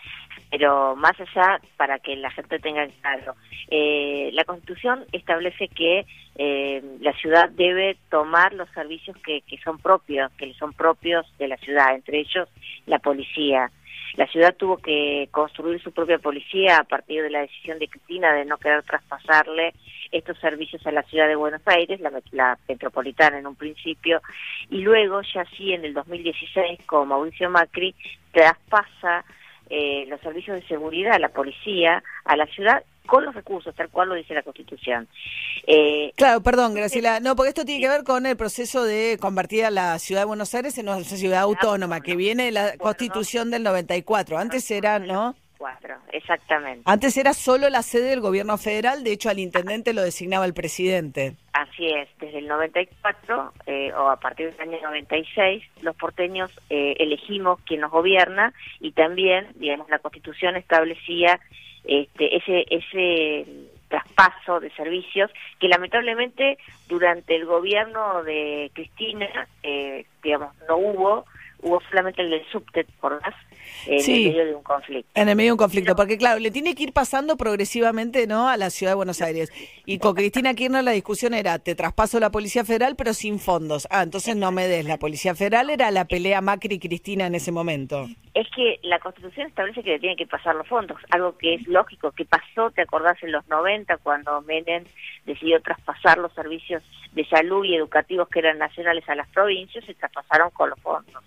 Pero 0.53 0.95
más 0.95 1.19
allá, 1.19 1.59
para 1.77 1.97
que 1.97 2.15
la 2.15 2.29
gente 2.29 2.59
tenga 2.59 2.87
claro, 3.01 3.33
eh, 3.71 4.29
la 4.33 4.43
Constitución 4.43 5.03
establece 5.11 5.67
que 5.67 6.05
eh, 6.35 6.83
la 6.99 7.11
ciudad 7.13 7.49
debe 7.49 7.97
tomar 8.11 8.53
los 8.53 8.69
servicios 8.69 9.17
que, 9.25 9.41
que 9.41 9.57
son 9.63 9.79
propios, 9.79 10.31
que 10.33 10.53
son 10.53 10.71
propios 10.73 11.25
de 11.39 11.47
la 11.47 11.57
ciudad, 11.57 11.95
entre 11.95 12.19
ellos 12.19 12.47
la 12.85 12.99
policía. 12.99 13.71
La 14.15 14.27
ciudad 14.27 14.55
tuvo 14.55 14.77
que 14.77 15.27
construir 15.31 15.81
su 15.81 15.91
propia 15.91 16.19
policía 16.19 16.77
a 16.77 16.83
partir 16.83 17.23
de 17.23 17.31
la 17.31 17.41
decisión 17.41 17.79
de 17.79 17.87
Cristina 17.87 18.31
de 18.31 18.45
no 18.45 18.59
querer 18.59 18.83
traspasarle 18.83 19.73
estos 20.11 20.37
servicios 20.37 20.85
a 20.85 20.91
la 20.91 21.01
ciudad 21.01 21.27
de 21.27 21.35
Buenos 21.35 21.63
Aires, 21.65 21.99
la, 21.99 22.11
la 22.31 22.59
metropolitana 22.69 23.39
en 23.39 23.47
un 23.47 23.55
principio, 23.55 24.21
y 24.69 24.81
luego 24.81 25.19
ya 25.33 25.45
sí 25.57 25.73
en 25.73 25.83
el 25.83 25.95
2016 25.95 26.85
con 26.85 27.07
Mauricio 27.07 27.49
Macri 27.49 27.95
traspasa 28.31 29.25
eh, 29.75 30.05
los 30.07 30.21
servicios 30.21 30.61
de 30.61 30.67
seguridad, 30.67 31.19
la 31.19 31.29
policía, 31.29 32.03
a 32.25 32.37
la 32.37 32.45
ciudad 32.45 32.83
con 33.07 33.25
los 33.25 33.33
recursos, 33.33 33.73
tal 33.73 33.89
cual 33.89 34.09
lo 34.09 34.15
dice 34.15 34.35
la 34.35 34.43
Constitución. 34.43 35.07
Eh, 35.65 36.11
Claro, 36.15 36.41
perdón, 36.41 36.75
Graciela. 36.75 37.19
No, 37.19 37.35
porque 37.35 37.49
esto 37.49 37.65
tiene 37.65 37.81
que 37.81 37.89
ver 37.89 38.03
con 38.03 38.27
el 38.27 38.37
proceso 38.37 38.83
de 38.83 39.17
convertir 39.19 39.65
a 39.65 39.71
la 39.71 39.97
ciudad 39.97 40.21
de 40.21 40.25
Buenos 40.25 40.53
Aires 40.53 40.77
en 40.77 40.89
una 40.89 41.03
ciudad 41.03 41.41
autónoma, 41.41 42.01
que 42.01 42.15
viene 42.15 42.45
de 42.45 42.51
la 42.51 42.77
Constitución 42.77 43.49
del 43.49 43.63
94. 43.63 44.37
Antes 44.37 44.69
era, 44.69 44.99
¿no? 44.99 45.35
Cuatro, 45.63 45.95
exactamente. 46.11 46.81
Antes 46.83 47.15
era 47.15 47.31
solo 47.33 47.69
la 47.69 47.83
sede 47.83 48.09
del 48.09 48.19
gobierno 48.19 48.57
federal, 48.57 49.01
de 49.05 49.13
hecho 49.13 49.29
al 49.29 49.39
intendente 49.39 49.93
lo 49.93 50.01
designaba 50.01 50.43
el 50.43 50.53
presidente. 50.53 51.37
Así 51.53 51.87
es, 51.87 52.09
desde 52.19 52.39
el 52.39 52.49
94 52.49 53.53
eh, 53.65 53.93
o 53.93 54.09
a 54.09 54.17
partir 54.17 54.51
del 54.51 54.59
año 54.59 54.81
96, 54.81 55.63
los 55.81 55.95
porteños 55.95 56.51
eh, 56.69 56.95
elegimos 56.99 57.61
quien 57.61 57.79
nos 57.79 57.91
gobierna 57.91 58.53
y 58.81 58.91
también, 58.91 59.47
digamos, 59.55 59.89
la 59.89 59.99
Constitución 59.99 60.57
establecía 60.57 61.39
este, 61.85 62.35
ese 62.35 62.65
ese 62.69 63.45
traspaso 63.87 64.59
de 64.59 64.69
servicios 64.71 65.31
que 65.61 65.69
lamentablemente 65.69 66.57
durante 66.89 67.37
el 67.37 67.45
gobierno 67.45 68.21
de 68.23 68.69
Cristina, 68.73 69.47
eh, 69.61 70.05
digamos, 70.21 70.53
no 70.67 70.75
hubo, 70.75 71.25
hubo 71.63 71.81
solamente 71.89 72.21
el 72.21 72.29
del 72.29 72.45
subte 72.51 72.85
por 72.99 73.19
gas 73.21 73.33
en 73.87 73.99
Sí. 74.01 74.25
el 74.27 74.31
medio 74.31 74.45
de 74.45 74.55
un 74.55 74.63
conflicto. 74.63 75.09
En 75.15 75.29
el 75.29 75.35
medio 75.35 75.49
de 75.49 75.53
un 75.53 75.57
conflicto, 75.57 75.95
porque 75.95 76.17
claro, 76.17 76.39
le 76.39 76.51
tiene 76.51 76.75
que 76.75 76.83
ir 76.83 76.93
pasando 76.93 77.37
progresivamente, 77.37 78.27
¿no? 78.27 78.47
A 78.49 78.57
la 78.57 78.69
ciudad 78.69 78.91
de 78.91 78.95
Buenos 78.95 79.21
Aires. 79.21 79.51
Y 79.85 79.99
con 79.99 80.15
Cristina 80.15 80.53
Kirchner 80.53 80.83
la 80.83 80.91
discusión 80.91 81.33
era, 81.33 81.59
te 81.59 81.75
traspaso 81.75 82.19
la 82.19 82.29
Policía 82.31 82.63
Federal, 82.65 82.95
pero 82.95 83.13
sin 83.13 83.39
fondos. 83.39 83.87
Ah, 83.89 84.03
entonces 84.03 84.35
no 84.35 84.51
me 84.51 84.67
des 84.67 84.85
la 84.85 84.97
Policía 84.97 85.35
Federal, 85.35 85.69
era 85.69 85.91
la 85.91 86.05
pelea 86.05 86.41
Macri-Cristina 86.41 87.25
en 87.27 87.35
ese 87.35 87.51
momento. 87.51 88.07
es 88.35 88.47
que 88.55 88.79
la 88.81 88.97
Constitución 88.97 89.45
establece 89.45 89.83
que 89.83 89.91
le 89.91 89.99
tienen 89.99 90.17
que 90.17 90.25
pasar 90.25 90.55
los 90.55 90.67
fondos, 90.67 90.97
algo 91.11 91.37
que 91.37 91.53
es 91.53 91.67
lógico, 91.67 92.11
que 92.13 92.25
pasó, 92.25 92.71
te 92.71 92.81
acordás, 92.81 93.21
en 93.21 93.31
los 93.31 93.47
90 93.47 93.97
cuando 93.97 94.41
Menem 94.41 94.85
decidió 95.27 95.61
traspasar 95.61 96.17
los 96.17 96.33
servicios 96.33 96.81
de 97.11 97.25
salud 97.27 97.63
y 97.63 97.75
educativos 97.75 98.27
que 98.29 98.39
eran 98.39 98.57
nacionales 98.57 99.07
a 99.07 99.13
las 99.13 99.27
provincias, 99.29 99.85
se 99.85 99.93
traspasaron 99.93 100.49
con 100.49 100.71
los 100.71 100.79
fondos. 100.79 101.23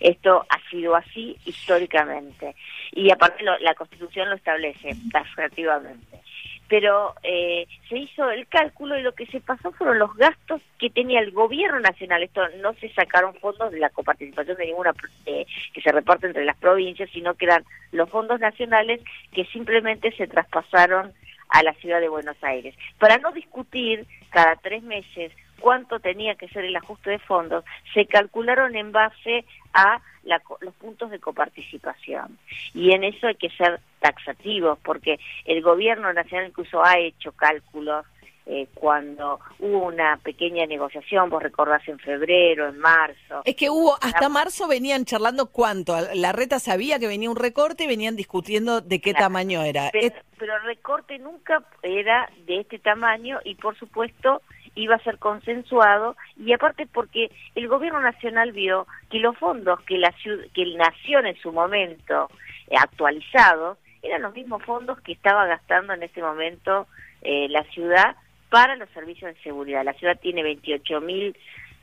Esto 0.00 0.44
ha 0.48 0.70
sido 0.70 0.96
así 0.96 1.36
históricamente 1.44 2.54
y 2.92 3.10
aparte 3.10 3.44
lo- 3.44 3.58
la 3.58 3.74
Constitución 3.74 4.28
lo 4.30 4.36
establece 4.36 4.96
taxativamente. 5.12 6.20
Pero 6.68 7.14
eh, 7.24 7.66
se 7.88 7.98
hizo 7.98 8.30
el 8.30 8.46
cálculo 8.46 8.96
y 8.96 9.02
lo 9.02 9.12
que 9.12 9.26
se 9.26 9.40
pasó 9.40 9.72
fueron 9.72 9.98
los 9.98 10.14
gastos 10.16 10.62
que 10.78 10.88
tenía 10.88 11.18
el 11.18 11.32
gobierno 11.32 11.80
nacional. 11.80 12.22
Esto 12.22 12.42
no 12.62 12.74
se 12.74 12.88
sacaron 12.90 13.34
fondos 13.34 13.72
de 13.72 13.80
la 13.80 13.90
coparticipación 13.90 14.56
de 14.56 14.66
ninguna 14.66 14.94
eh, 15.26 15.46
que 15.74 15.80
se 15.80 15.90
reparte 15.90 16.28
entre 16.28 16.44
las 16.44 16.56
provincias, 16.58 17.10
sino 17.10 17.34
que 17.34 17.46
eran 17.46 17.64
los 17.90 18.08
fondos 18.08 18.38
nacionales 18.38 19.00
que 19.32 19.44
simplemente 19.46 20.12
se 20.12 20.28
traspasaron 20.28 21.12
a 21.48 21.64
la 21.64 21.74
ciudad 21.74 22.00
de 22.00 22.08
Buenos 22.08 22.36
Aires. 22.44 22.76
Para 23.00 23.18
no 23.18 23.32
discutir 23.32 24.06
cada 24.30 24.54
tres 24.54 24.84
meses 24.84 25.32
cuánto 25.60 26.00
tenía 26.00 26.34
que 26.34 26.48
ser 26.48 26.64
el 26.64 26.74
ajuste 26.76 27.10
de 27.10 27.18
fondos, 27.20 27.64
se 27.94 28.06
calcularon 28.06 28.74
en 28.74 28.90
base 28.90 29.44
a 29.72 30.00
la 30.24 30.42
los 30.60 30.74
puntos 30.74 31.10
de 31.10 31.18
coparticipación. 31.20 32.38
Y 32.74 32.92
en 32.92 33.04
eso 33.04 33.26
hay 33.28 33.36
que 33.36 33.50
ser 33.50 33.80
taxativos, 34.00 34.78
porque 34.82 35.18
el 35.44 35.62
gobierno 35.62 36.12
nacional 36.12 36.48
incluso 36.48 36.84
ha 36.84 36.98
hecho 36.98 37.32
cálculos 37.32 38.04
eh, 38.46 38.66
cuando 38.74 39.38
hubo 39.60 39.86
una 39.86 40.16
pequeña 40.16 40.66
negociación, 40.66 41.30
vos 41.30 41.40
recordás 41.42 41.86
en 41.86 41.98
febrero, 42.00 42.68
en 42.68 42.78
marzo. 42.78 43.42
Es 43.44 43.54
que 43.54 43.70
hubo, 43.70 43.94
hasta 44.02 44.28
marzo 44.28 44.66
venían 44.66 45.04
charlando 45.04 45.46
cuánto. 45.52 45.94
La 46.14 46.32
reta 46.32 46.58
sabía 46.58 46.98
que 46.98 47.06
venía 47.06 47.30
un 47.30 47.36
recorte 47.36 47.84
y 47.84 47.86
venían 47.86 48.16
discutiendo 48.16 48.80
de 48.80 49.00
qué 49.00 49.12
Claro. 49.12 49.26
tamaño 49.26 49.62
era. 49.62 49.90
Pero, 49.92 50.06
Es- 50.08 50.14
pero 50.36 50.56
el 50.56 50.62
recorte 50.64 51.18
nunca 51.18 51.62
era 51.82 52.28
de 52.46 52.60
este 52.60 52.78
tamaño 52.80 53.38
y 53.44 53.54
por 53.54 53.78
supuesto 53.78 54.42
iba 54.74 54.94
a 54.94 55.02
ser 55.02 55.18
consensuado 55.18 56.16
y 56.36 56.52
aparte 56.52 56.86
porque 56.86 57.30
el 57.54 57.68
gobierno 57.68 58.00
nacional 58.00 58.52
vio 58.52 58.86
que 59.10 59.18
los 59.18 59.36
fondos 59.36 59.80
que 59.82 59.98
la 59.98 60.14
que 60.54 60.62
el 60.62 60.76
nación 60.76 61.26
en 61.26 61.36
su 61.36 61.52
momento 61.52 62.28
eh, 62.68 62.76
actualizados 62.78 63.78
eran 64.02 64.22
los 64.22 64.34
mismos 64.34 64.62
fondos 64.62 65.00
que 65.00 65.12
estaba 65.12 65.46
gastando 65.46 65.92
en 65.92 66.02
ese 66.02 66.22
momento 66.22 66.86
eh, 67.22 67.48
la 67.50 67.64
ciudad 67.64 68.16
para 68.48 68.76
los 68.76 68.88
servicios 68.90 69.34
de 69.34 69.42
seguridad. 69.42 69.84
La 69.84 69.92
ciudad 69.94 70.18
tiene 70.20 70.42
28 70.42 71.00
mil 71.00 71.36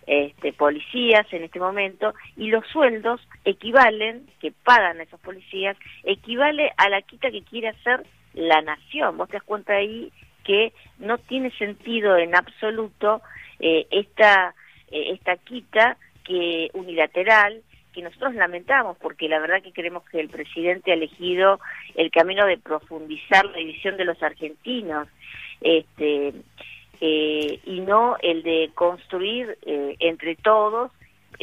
este, 0.06 0.54
policías 0.54 1.26
en 1.32 1.44
este 1.44 1.60
momento 1.60 2.14
y 2.36 2.48
los 2.48 2.66
sueldos 2.68 3.22
equivalen, 3.46 4.28
que 4.40 4.52
pagan 4.52 5.02
esos 5.02 5.20
policías, 5.20 5.78
equivale 6.04 6.72
a 6.78 6.90
la 6.90 7.02
quita 7.02 7.30
que 7.30 7.44
quiere 7.44 7.70
hacer 7.70 8.06
la 8.34 8.62
nación. 8.62 9.18
Vos 9.18 9.30
te 9.30 9.38
das 9.38 9.44
cuenta 9.44 9.74
ahí 9.74 10.12
que 10.48 10.72
no 10.98 11.18
tiene 11.18 11.52
sentido 11.52 12.18
en 12.18 12.34
absoluto 12.34 13.22
eh, 13.60 13.86
esta, 13.92 14.56
eh, 14.90 15.12
esta 15.12 15.36
quita 15.36 15.98
que 16.24 16.72
unilateral 16.74 17.62
que 17.94 18.02
nosotros 18.02 18.34
lamentamos 18.36 18.98
porque 18.98 19.28
la 19.28 19.40
verdad 19.40 19.62
que 19.62 19.74
creemos 19.74 20.04
que 20.10 20.20
el 20.20 20.30
presidente 20.30 20.92
ha 20.92 20.96
elegido 20.96 21.60
el 21.96 22.10
camino 22.12 22.46
de 22.46 22.58
profundizar 22.58 23.46
la 23.46 23.58
división 23.58 23.98
de 23.98 24.06
los 24.06 24.22
argentinos 24.24 25.08
este 25.62 26.34
eh, 27.02 27.60
y 27.66 27.80
no 27.82 28.16
el 28.22 28.42
de 28.42 28.72
construir 28.74 29.58
eh, 29.66 29.96
entre 30.00 30.36
todos, 30.36 30.92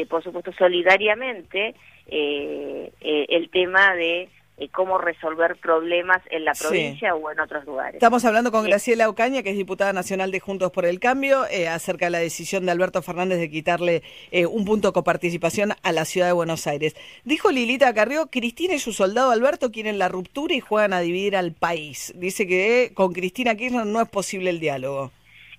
por 0.08 0.24
supuesto 0.24 0.52
solidariamente, 0.52 1.76
el 2.08 3.48
tema 3.50 3.94
de 3.94 4.28
eh, 4.56 4.68
cómo 4.70 4.98
resolver 4.98 5.56
problemas 5.56 6.22
en 6.30 6.44
la 6.44 6.54
Sí. 6.54 6.64
provincia 6.64 7.14
o 7.14 7.30
en 7.30 7.40
otros 7.40 7.64
lugares. 7.64 7.94
Estamos 7.94 8.24
hablando 8.24 8.52
con 8.52 8.62
Sí. 8.64 8.70
Graciela 8.70 9.08
Ocaña, 9.08 9.42
que 9.42 9.50
es 9.50 9.56
diputada 9.56 9.92
nacional 9.92 10.30
de 10.30 10.40
Juntos 10.40 10.70
por 10.70 10.84
el 10.84 11.00
Cambio, 11.00 11.44
eh, 11.50 11.68
acerca 11.68 12.06
de 12.06 12.10
la 12.12 12.18
decisión 12.18 12.64
de 12.66 12.72
Alberto 12.72 13.02
Fernández 13.02 13.38
de 13.38 13.50
quitarle 13.50 14.02
eh, 14.30 14.46
un 14.46 14.64
punto 14.64 14.88
de 14.88 14.92
coparticipación 14.92 15.72
a 15.82 15.92
la 15.92 16.04
ciudad 16.04 16.28
de 16.28 16.32
Buenos 16.34 16.66
Aires. 16.66 16.94
Dijo 17.24 17.50
Lilita 17.50 17.92
Carrió, 17.94 18.28
Cristina 18.30 18.74
y 18.74 18.78
su 18.78 18.92
soldado 18.92 19.30
Alberto 19.30 19.72
quieren 19.72 19.98
la 19.98 20.08
ruptura 20.08 20.54
y 20.54 20.60
juegan 20.60 20.92
a 20.92 21.00
dividir 21.00 21.36
al 21.36 21.52
país. 21.52 22.12
Dice 22.16 22.46
que 22.46 22.92
con 22.94 23.12
Cristina 23.12 23.54
Kirchner 23.56 23.86
no 23.86 24.00
es 24.00 24.08
posible 24.08 24.50
el 24.50 24.60
diálogo. 24.60 25.10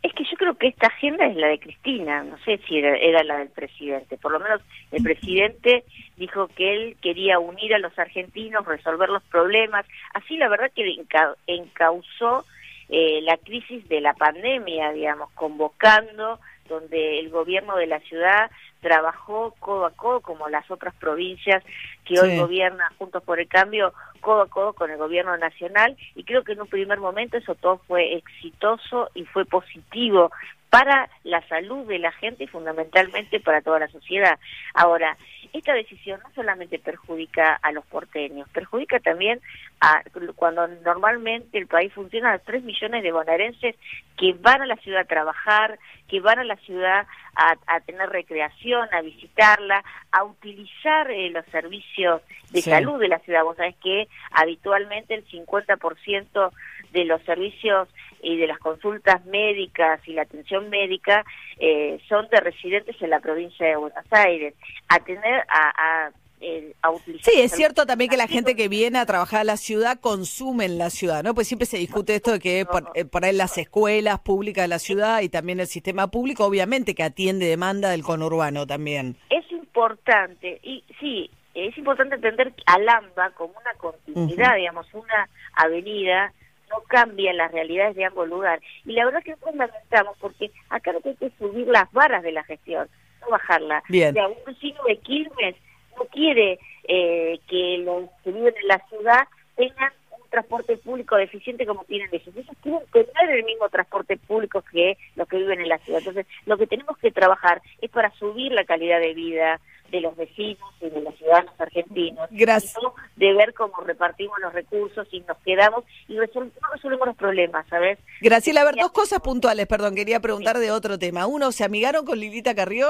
Es 0.05 0.13
que 0.13 0.23
yo 0.23 0.37
creo 0.37 0.53
que 0.53 0.67
esta 0.67 0.85
agenda 0.85 1.25
es 1.25 1.35
la 1.35 1.47
de 1.47 1.57
Cristina, 1.57 2.21
no 2.23 2.37
sé 2.45 2.59
si 2.67 2.77
era, 2.77 2.95
era 2.95 3.23
la 3.23 3.39
del 3.39 3.49
presidente. 3.49 4.17
Por 4.17 4.33
lo 4.33 4.39
menos 4.39 4.61
el 4.91 5.01
presidente 5.01 5.83
dijo 6.15 6.47
que 6.49 6.73
él 6.75 6.97
quería 7.01 7.39
unir 7.39 7.73
a 7.73 7.79
los 7.79 7.97
argentinos, 7.97 8.67
resolver 8.67 9.09
los 9.09 9.23
problemas. 9.23 9.83
Así 10.13 10.37
la 10.37 10.47
verdad 10.47 10.71
que 10.75 10.83
enca- 10.83 11.35
encauzó 11.47 12.45
eh, 12.89 13.19
la 13.23 13.37
crisis 13.37 13.87
de 13.89 13.99
la 13.99 14.13
pandemia, 14.13 14.91
digamos, 14.91 15.31
convocando, 15.31 16.39
donde 16.69 17.17
el 17.19 17.31
gobierno 17.31 17.75
de 17.75 17.87
la 17.87 17.99
ciudad 18.01 18.51
trabajó 18.85 19.55
codo 19.57 19.87
a 19.87 19.89
codo, 19.89 20.21
como 20.21 20.47
las 20.47 20.69
otras 20.69 20.93
provincias 20.97 21.63
que 22.05 22.19
hoy 22.19 22.37
gobierna 22.37 22.91
Juntos 22.99 23.23
por 23.23 23.39
el 23.39 23.47
Cambio, 23.47 23.95
codo 24.21 24.43
a 24.43 24.47
codo 24.47 24.73
con 24.73 24.91
el 24.91 24.97
gobierno 24.97 25.35
nacional, 25.37 25.97
y 26.13 26.23
creo 26.23 26.43
que 26.43 26.51
en 26.51 26.61
un 26.61 26.67
primer 26.67 26.99
momento 26.99 27.35
eso 27.35 27.55
todo 27.55 27.79
fue 27.87 28.13
exitoso 28.13 29.09
y 29.15 29.25
fue 29.25 29.43
positivo 29.45 30.31
para 30.75 31.09
la 31.23 31.41
salud 31.47 31.87
de 31.87 31.99
la 31.99 32.11
gente 32.11 32.43
y 32.43 32.47
fundamentalmente 32.47 33.39
para 33.39 33.61
toda 33.61 33.79
la 33.79 33.87
sociedad. 33.87 34.37
Ahora, 34.73 35.15
esta 35.53 35.73
decisión 35.73 36.19
no 36.21 36.29
solamente 36.35 36.79
perjudica 36.79 37.53
a 37.61 37.71
los 37.71 37.85
porteños, 37.85 38.49
perjudica 38.49 38.99
también 38.99 39.39
a 39.79 40.03
cuando 40.35 40.67
normalmente 40.67 41.57
el 41.57 41.67
país 41.67 41.93
funciona 41.93 42.33
a 42.33 42.39
tres 42.39 42.61
millones 42.63 43.03
de 43.03 43.11
bonaerenses 43.13 43.75
que 44.17 44.33
van 44.33 44.63
a 44.63 44.65
la 44.65 44.75
ciudad 44.77 45.01
a 45.01 45.05
trabajar, 45.05 45.79
que 46.09 46.19
van 46.19 46.39
a 46.39 46.43
la 46.43 46.57
ciudad 46.57 47.07
a, 47.37 47.55
a 47.67 47.79
tener 47.79 48.09
recreación, 48.09 48.89
a 48.93 49.01
visitarla, 49.01 49.81
a 50.11 50.25
utilizar 50.25 51.09
eh, 51.09 51.29
los 51.29 51.45
servicios 51.47 52.21
de 52.51 52.61
Sí. 52.61 52.69
salud 52.69 52.99
de 52.99 53.07
la 53.07 53.19
ciudad. 53.19 53.43
Vos 53.43 53.55
sabés 53.55 53.75
que 53.81 54.07
habitualmente 54.31 55.13
el 55.13 55.25
50% 55.27 56.51
de 56.91 57.05
los 57.05 57.21
servicios 57.23 57.87
y 58.25 58.37
de 58.37 58.47
las 58.47 58.57
consultas 58.57 59.23
médicas 59.25 59.99
y 60.07 60.13
la 60.13 60.23
atención 60.23 60.69
médica 60.69 61.23
eh, 61.59 61.99
son 62.09 62.27
de 62.29 62.39
residentes 62.39 62.99
en 62.99 63.11
la 63.11 63.19
provincia 63.19 63.67
de 63.67 63.75
Buenos 63.75 64.05
Aires. 64.09 64.55
A 64.89 64.99
tener, 64.99 65.45
a, 65.47 66.07
a, 66.07 66.11
eh. 66.41 66.73
Sí, 67.21 67.39
es 67.39 67.51
cierto 67.51 67.85
también 67.85 68.09
que 68.09 68.17
la 68.17 68.27
gente 68.27 68.55
que 68.55 68.67
viene 68.67 68.97
a 68.97 69.05
trabajar 69.05 69.41
a 69.41 69.43
la 69.43 69.57
ciudad 69.57 69.99
consume 69.99 70.65
en 70.65 70.77
la 70.77 70.89
ciudad, 70.89 71.23
¿no? 71.23 71.33
Pues 71.35 71.47
siempre 71.47 71.67
se 71.67 71.77
discute 71.77 72.15
esto 72.15 72.31
de 72.31 72.39
que 72.39 72.65
por, 72.65 72.91
eh, 72.95 73.05
por 73.05 73.25
ahí 73.25 73.33
las 73.33 73.57
escuelas 73.57 74.19
públicas 74.19 74.63
de 74.63 74.67
la 74.67 74.79
ciudad 74.79 75.21
y 75.21 75.29
también 75.29 75.59
el 75.59 75.67
sistema 75.67 76.07
público, 76.07 76.45
obviamente 76.45 76.95
que 76.95 77.03
atiende 77.03 77.45
demanda 77.45 77.89
del 77.91 78.03
conurbano 78.03 78.65
también. 78.65 79.17
es 79.29 79.49
importante, 79.51 80.59
y 80.63 80.83
sí, 80.99 81.29
es 81.53 81.77
importante 81.77 82.15
entender 82.15 82.53
a 82.65 82.79
Lamba 82.79 83.31
como 83.31 83.53
una 83.59 83.73
continuidad, 83.77 84.55
digamos, 84.55 84.87
una 84.93 85.29
avenida, 85.53 86.33
no 86.69 86.81
cambia 86.87 87.33
las 87.33 87.51
realidades 87.51 87.95
de 87.95 88.05
ambos 88.05 88.27
lugares. 88.27 88.63
Y 88.85 88.93
la 88.93 89.05
verdad 89.05 89.23
que 89.23 89.31
nosotros 89.31 89.55
lamentamos, 89.55 90.17
porque 90.19 90.51
acá 90.69 90.91
lo 90.91 91.01
que 91.01 91.09
hay 91.09 91.15
que 91.15 91.31
subir 91.37 91.67
las 91.67 91.91
varas 91.91 92.23
de 92.23 92.31
la 92.31 92.43
gestión, 92.43 92.87
no 93.21 93.29
bajarla. 93.29 93.83
Bien. 93.89 94.09
O 94.09 94.13
sea, 94.13 94.27
un 94.27 94.37
vecino 94.45 94.83
de 94.87 94.97
Quilmes 94.97 95.55
no 95.97 96.05
quiere 96.05 96.59
eh, 96.87 97.39
que 97.47 97.77
los 97.79 98.09
que 98.23 98.31
viven 98.31 98.53
en 98.61 98.67
la 98.67 98.79
ciudad 98.89 99.27
tengan 99.55 99.93
un 100.11 100.29
transporte 100.29 100.77
público 100.77 101.15
deficiente 101.15 101.65
como 101.65 101.83
tienen 101.85 102.09
ellos. 102.11 102.35
Ellos 102.35 102.55
quieren 102.61 102.81
tener 102.91 103.35
el 103.37 103.43
mismo 103.45 103.69
transporte 103.69 104.17
público 104.17 104.61
que 104.71 104.97
los 105.15 105.27
que 105.27 105.37
viven 105.37 105.61
en 105.61 105.69
la 105.69 105.77
ciudad. 105.79 105.99
Entonces, 105.99 106.25
lo 106.45 106.57
que 106.57 106.67
tenemos 106.67 106.97
que 106.97 107.11
trabajar 107.11 107.61
es 107.81 107.89
para 107.89 108.11
subir 108.11 108.51
la 108.51 108.65
calidad 108.65 108.99
de 108.99 109.13
vida 109.13 109.59
de 109.91 110.01
los 110.01 110.15
vecinos 110.15 110.69
y 110.81 110.89
de 110.89 111.01
los 111.01 111.15
ciudadanos 111.15 111.53
argentinos. 111.59 112.27
Gracias. 112.31 112.75
De 113.15 113.33
ver 113.33 113.53
cómo 113.53 113.75
repartimos 113.81 114.37
los 114.41 114.53
recursos 114.53 115.07
y 115.11 115.21
nos 115.21 115.37
quedamos 115.39 115.83
y 116.07 116.15
resol- 116.15 116.51
no 116.61 116.67
resolvemos 116.73 117.07
los 117.07 117.15
problemas, 117.15 117.65
¿sabes? 117.67 117.99
Graciela, 118.21 118.61
a 118.61 118.65
ver, 118.65 118.75
dos 118.75 118.91
cosas 118.91 119.19
puntuales, 119.21 119.67
perdón, 119.67 119.95
quería 119.95 120.19
preguntar 120.19 120.57
de 120.57 120.71
otro 120.71 120.97
tema. 120.99 121.27
Uno, 121.27 121.51
¿se 121.51 121.63
amigaron 121.63 122.05
con 122.05 122.19
Lilita 122.19 122.55
Carrió? 122.55 122.89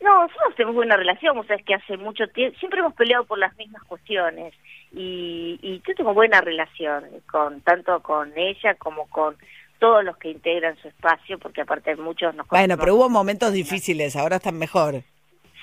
No, 0.00 0.22
nosotros 0.26 0.54
tenemos 0.56 0.74
buena 0.74 0.96
relación, 0.96 1.38
o 1.38 1.44
sea, 1.44 1.54
es 1.54 1.64
que 1.64 1.74
hace 1.74 1.96
mucho 1.96 2.26
tiempo, 2.28 2.58
siempre 2.58 2.80
hemos 2.80 2.94
peleado 2.94 3.24
por 3.24 3.38
las 3.38 3.56
mismas 3.56 3.84
cuestiones 3.84 4.52
y, 4.90 5.60
y 5.62 5.80
yo 5.86 5.94
tengo 5.94 6.12
buena 6.12 6.40
relación 6.40 7.04
con 7.30 7.60
tanto 7.60 8.00
con 8.02 8.36
ella 8.36 8.74
como 8.74 9.08
con 9.08 9.36
todos 9.78 10.02
los 10.04 10.16
que 10.16 10.30
integran 10.30 10.76
su 10.82 10.88
espacio, 10.88 11.38
porque 11.38 11.60
aparte 11.60 11.94
muchos 11.96 12.34
nos 12.34 12.48
Bueno, 12.48 12.76
pero 12.78 12.96
hubo 12.96 13.08
momentos 13.08 13.52
difíciles, 13.52 14.16
ahora 14.16 14.36
están 14.36 14.58
mejor. 14.58 15.02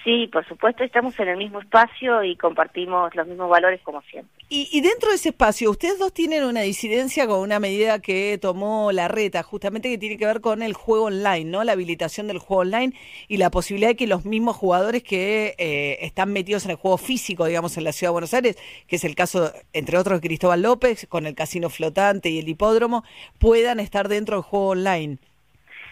Sí, 0.04 0.28
por 0.32 0.48
supuesto, 0.48 0.84
estamos 0.84 1.20
en 1.20 1.28
el 1.28 1.38
mismo 1.38 1.60
espacio 1.60 2.24
y 2.24 2.38
compartimos 2.38 3.14
los 3.16 3.28
mismos 3.28 3.50
valores 3.50 3.82
como 3.82 4.02
siempre. 4.04 4.32
Y, 4.48 4.70
y 4.72 4.80
dentro 4.80 5.10
de 5.10 5.16
ese 5.16 5.30
espacio, 5.30 5.70
ustedes 5.70 6.00
dos 6.00 6.14
tienen 6.14 6.46
una 6.46 6.62
disidencia 6.62 7.28
con 7.28 7.40
una 7.42 7.60
medida 7.60 8.00
que 8.00 8.40
tomó 8.42 8.94
la 8.94 9.10
reta, 9.10 9.44
justamente 9.44 9.90
que 9.90 9.98
tiene 9.98 10.18
que 10.18 10.26
ver 10.26 10.40
con 10.40 10.64
el 10.64 10.74
juego 10.74 11.06
online, 11.06 11.46
¿no? 11.46 11.66
La 11.66 11.74
habilitación 11.74 12.28
del 12.28 12.40
juego 12.40 12.62
online 12.62 12.94
y 13.28 13.38
la 13.38 13.52
posibilidad 13.52 13.90
de 13.90 13.96
que 13.98 14.08
los 14.08 14.24
mismos 14.26 14.56
jugadores 14.56 15.04
que 15.04 15.56
eh, 15.58 15.98
están 16.02 16.32
metidos 16.32 16.64
en 16.64 16.72
el 16.72 16.78
juego 16.78 16.98
físico, 16.98 17.46
digamos, 17.46 17.78
en 17.78 17.84
la 17.84 17.92
ciudad 17.92 18.12
de 18.12 18.14
Buenos 18.14 18.34
Aires, 18.34 18.58
que 18.88 18.96
es 18.96 19.04
el 19.04 19.16
caso, 19.16 19.52
entre 19.74 19.98
otros, 19.98 20.22
de 20.22 20.28
Cristóbal 20.28 20.62
López, 20.62 21.08
con 21.08 21.26
el 21.26 21.36
casino 21.36 21.70
flotante 21.70 22.30
y 22.30 22.40
el 22.40 22.48
hipódromo, 22.48 23.04
puedan 23.38 23.82
estar 23.82 24.08
dentro 24.08 24.38
del 24.38 24.44
juego 24.44 24.70
online. 24.70 25.18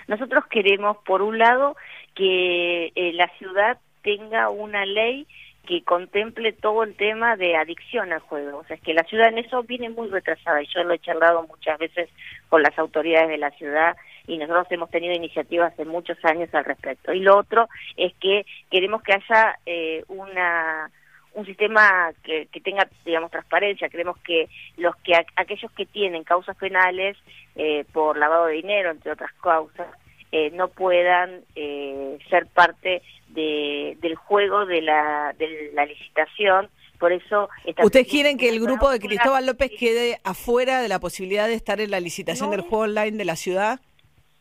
Nosotros 0.08 0.46
queremos, 0.50 0.96
por 1.06 1.22
un 1.22 1.38
lado, 1.38 1.76
que 2.16 2.94
eh, 2.96 3.12
la 3.14 3.30
ciudad 3.38 3.78
tenga 4.08 4.50
una 4.50 4.86
ley 4.86 5.28
que 5.68 5.84
contemple 5.84 6.54
todo 6.54 6.84
el 6.84 6.96
tema 6.96 7.36
de 7.36 7.58
adicción 7.58 8.14
al 8.14 8.22
juego. 8.22 8.60
O 8.60 8.64
sea, 8.64 8.78
es 8.78 8.82
que 8.82 8.94
la 8.94 9.04
ciudad 9.04 9.28
en 9.28 9.40
eso 9.40 9.64
viene 9.64 9.90
muy 9.90 10.08
retrasada 10.08 10.64
y 10.64 10.68
yo 10.68 10.82
lo 10.86 10.94
he 10.94 11.00
charlado 11.00 11.46
muchas 11.46 11.78
veces 11.78 12.10
con 12.48 12.64
las 12.64 12.80
autoridades 12.80 13.28
de 13.28 13.38
la 13.38 13.52
ciudad 13.52 13.98
y 14.26 14.38
nosotros 14.38 14.68
hemos 14.70 14.90
tenido 14.92 15.14
iniciativas 15.14 15.74
hace 15.74 15.84
muchos 15.84 16.18
años 16.24 16.48
al 16.54 16.64
respecto. 16.64 17.12
Y 17.12 17.20
lo 17.20 17.38
otro 17.38 17.68
es 17.98 18.14
que 18.22 18.46
queremos 18.72 19.04
que 19.04 19.12
haya 19.16 19.60
eh, 19.66 20.06
una 20.08 20.90
un 21.34 21.46
sistema 21.46 22.12
que, 22.24 22.48
que 22.48 22.62
tenga, 22.62 22.88
digamos, 23.06 23.30
transparencia. 23.30 23.90
Queremos 23.90 24.18
que 24.20 24.48
los 24.78 24.96
que 25.04 25.14
aquellos 25.36 25.72
que 25.74 25.86
tienen 25.86 26.24
causas 26.24 26.56
penales 26.56 27.18
eh, 27.56 27.84
por 27.92 28.18
lavado 28.18 28.46
de 28.46 28.54
dinero, 28.54 28.90
entre 28.90 29.12
otras 29.12 29.34
causas, 29.44 29.88
eh, 30.32 30.52
no 30.52 30.68
puedan 30.68 31.42
eh, 31.56 32.18
ser 32.30 32.48
parte 32.48 33.02
de, 33.38 33.96
del 34.02 34.16
juego 34.16 34.66
de 34.66 34.82
la, 34.82 35.34
de 35.38 35.72
la 35.74 35.86
licitación. 35.86 36.70
Por 37.00 37.12
eso... 37.12 37.48
¿Ustedes 37.84 38.08
quieren 38.08 38.40
que 38.40 38.50
el 38.50 38.60
grupo 38.60 38.90
de 38.90 39.00
Cristóbal 39.00 39.46
López 39.46 39.72
quede 39.80 40.20
afuera 40.24 40.82
de 40.82 40.88
la 40.88 41.00
posibilidad 41.00 41.48
de 41.48 41.54
estar 41.54 41.80
en 41.80 41.92
la 41.92 42.00
licitación 42.00 42.50
No. 42.50 42.56
del 42.56 42.62
juego 42.66 42.86
online 42.86 43.18
de 43.18 43.26
la 43.26 43.36
ciudad? 43.36 43.80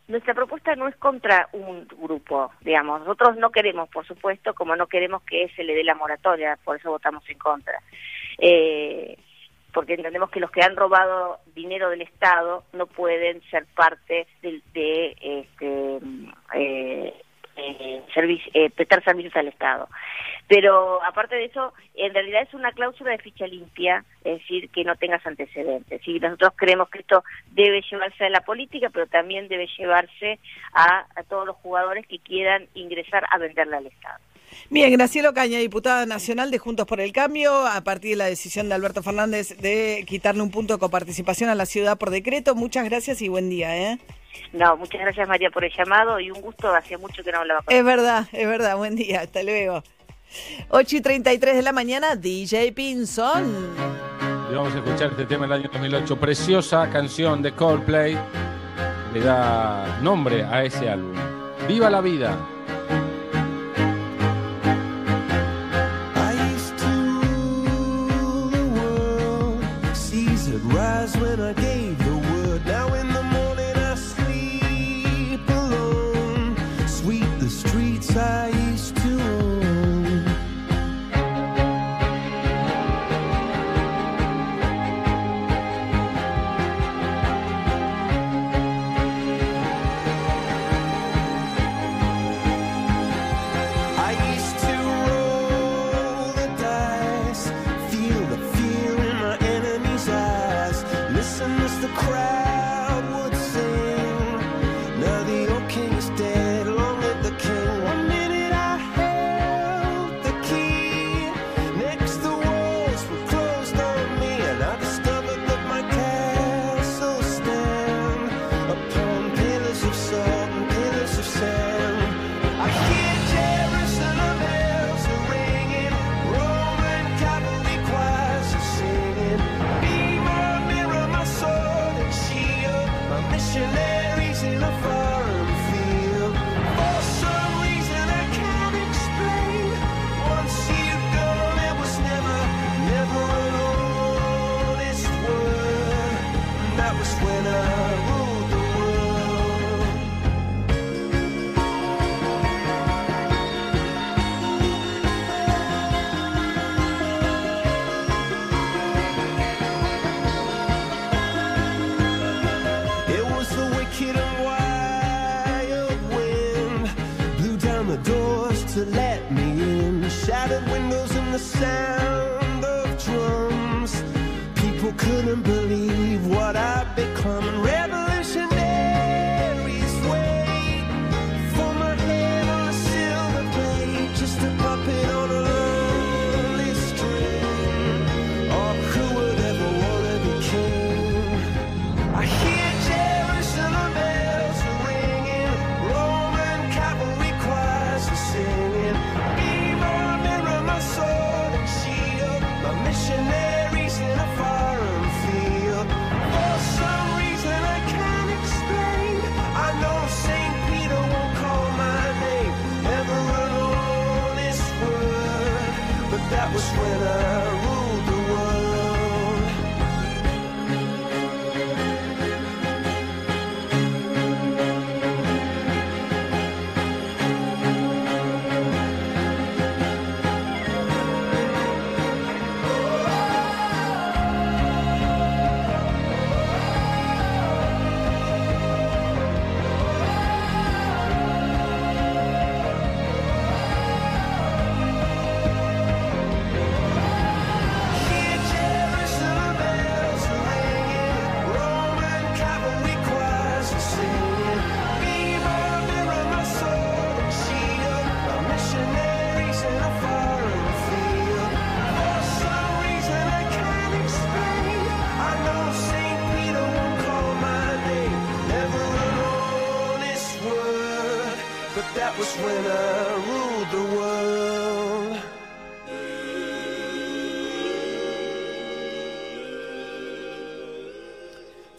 Nuestra 0.09 0.32
propuesta 0.32 0.74
no 0.74 0.88
es 0.88 0.96
contra 0.96 1.48
un 1.52 1.87
grupo, 2.00 2.50
digamos. 2.62 3.00
Nosotros 3.00 3.37
no 3.37 3.50
queremos, 3.50 3.88
por 3.90 4.06
supuesto, 4.06 4.54
como 4.54 4.74
no 4.74 4.87
queremos 4.87 5.22
que 5.24 5.50
se 5.54 5.64
le 5.64 5.74
dé 5.74 5.85
la 5.85 5.94
moratoria, 5.96 6.59
por 6.64 6.76
eso 6.78 6.90
votamos 6.90 7.28
en 7.28 7.38
contra. 7.38 7.78
Eh, 8.38 9.18
porque 9.74 9.94
entendemos 9.94 10.30
que 10.30 10.40
los 10.40 10.50
que 10.50 10.62
han 10.62 10.76
robado 10.76 11.40
dinero 11.54 11.90
del 11.90 12.00
Estado 12.00 12.64
no 12.72 12.87
pueden 12.87 13.42
ser 13.50 13.66
parte 13.74 14.26
de, 14.40 14.62
de 14.72 15.16
este, 15.20 15.98
eh, 16.54 17.14
eh, 17.57 18.03
eh, 18.55 18.71
prestar 18.71 19.03
servicios 19.05 19.37
al 19.37 19.49
Estado. 19.49 19.88
Pero 20.49 21.03
aparte 21.03 21.35
de 21.37 21.47
eso, 21.47 21.73
en 21.95 22.14
realidad 22.14 22.42
es 22.42 22.55
una 22.55 22.73
cláusula 22.73 23.11
de 23.11 23.19
ficha 23.19 23.47
limpia, 23.47 24.05
es 24.25 24.38
decir, 24.40 24.71
que 24.71 24.85
no 24.85 24.95
tengas 24.97 25.27
antecedentes. 25.27 26.01
Y 26.07 26.21
nosotros 26.21 26.53
creemos 26.57 26.88
que 26.88 27.01
esto 27.01 27.25
debe 27.53 27.83
llevarse 27.83 28.25
a 28.25 28.31
la 28.31 28.42
política, 28.42 28.90
pero 28.90 29.07
también 29.07 29.49
debe 29.49 29.66
llevarse 29.77 30.38
a, 30.73 31.07
a 31.16 31.23
todos 31.25 31.47
los 31.47 31.57
jugadores 31.57 32.07
que 32.07 32.21
quieran 32.21 32.69
ingresar 32.75 33.25
a 33.31 33.38
venderle 33.38 33.77
al 33.77 33.87
Estado. 33.87 34.21
Bien, 34.71 34.92
Graciela 34.92 35.31
Ocaña, 35.31 35.59
diputada 35.59 36.07
nacional 36.07 36.51
de 36.51 36.59
Juntos 36.59 36.87
por 36.87 37.01
el 37.01 37.12
Cambio, 37.12 37.66
a 37.66 37.81
partir 37.83 38.11
de 38.11 38.16
la 38.16 38.27
decisión 38.27 38.69
de 38.69 38.75
Alberto 38.75 39.03
Fernández 39.03 39.57
de 39.59 40.05
quitarle 40.07 40.42
un 40.42 40.51
punto 40.51 40.75
de 40.75 40.81
coparticipación 40.81 41.51
a 41.51 41.55
la 41.55 41.66
ciudad 41.66 41.99
por 41.99 42.11
decreto. 42.11 42.55
Muchas 42.55 42.85
gracias 42.85 43.23
y 43.23 43.29
buen 43.29 43.49
día. 43.49 43.77
¿eh? 43.77 43.99
No, 44.53 44.77
muchas 44.77 45.01
gracias 45.01 45.29
María 45.29 45.51
por 45.51 45.64
el 45.64 45.72
llamado 45.72 46.18
y 46.20 46.31
un 46.31 46.40
gusto, 46.40 46.75
hacía 46.75 46.99
mucho 46.99 47.22
que 47.22 47.33
no 47.33 47.38
hablaba 47.38 47.62
con 47.62 47.75
Es 47.75 47.85
verdad, 47.85 48.27
es 48.33 48.46
verdad. 48.49 48.77
Buen 48.77 48.96
día, 48.96 49.20
hasta 49.20 49.42
luego. 49.42 49.83
8 50.70 50.96
y 50.96 51.01
33 51.01 51.57
de 51.57 51.62
la 51.62 51.72
mañana, 51.72 52.16
DJ 52.16 52.72
Pinson. 52.72 53.75
Y 54.51 54.55
vamos 54.55 54.75
a 54.75 54.79
escuchar 54.79 55.11
este 55.11 55.27
tema 55.27 55.46
del 55.46 55.53
año 55.61 55.70
2008. 55.72 56.16
Preciosa 56.18 56.88
canción 56.90 57.42
de 57.42 57.53
Coldplay. 57.53 58.18
Le 59.12 59.20
da 59.20 59.99
nombre 60.03 60.44
a 60.44 60.64
ese 60.64 60.88
álbum. 60.88 61.14
¡Viva 61.66 61.90
la 61.90 62.01
vida! 62.01 62.37
I 66.14 66.33
used 66.55 66.79
to 66.79 66.87
rule 66.87 68.51
the 68.51 68.64
world. 68.81 69.64
Seas 69.96 70.49
would 70.49 70.64
rise 70.72 71.16
when 71.18 71.40
I 71.40 71.53
gave 71.55 71.86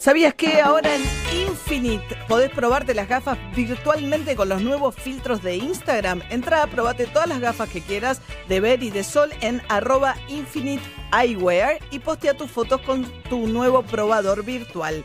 ¿Sabías 0.08 0.36
que 0.36 0.62
ahora 0.62 0.96
en 0.96 1.02
Infinite 1.38 2.16
podés 2.30 2.50
probarte 2.52 2.94
las 2.94 3.10
gafas 3.10 3.38
virtualmente 3.54 4.38
con 4.38 4.48
los 4.48 4.62
nuevos 4.62 4.96
filtros 4.96 5.44
de 5.44 5.58
Instagram? 5.58 6.22
Entra, 6.30 6.66
probate 6.68 7.08
todas 7.08 7.28
las 7.28 7.42
gafas 7.42 7.68
que 7.68 7.82
quieras 7.82 8.22
de 8.48 8.62
ver 8.62 8.84
y 8.84 8.90
de 8.90 9.04
sol 9.04 9.30
en 9.42 9.62
arroba 9.68 10.16
Infinite 10.30 10.82
Eyewear 11.12 11.80
y 11.92 12.00
postea 12.00 12.38
tus 12.38 12.50
fotos 12.50 12.80
con 12.84 13.04
tu 13.24 13.48
nuevo 13.48 13.84
probador 13.84 14.46
virtual. 14.46 15.04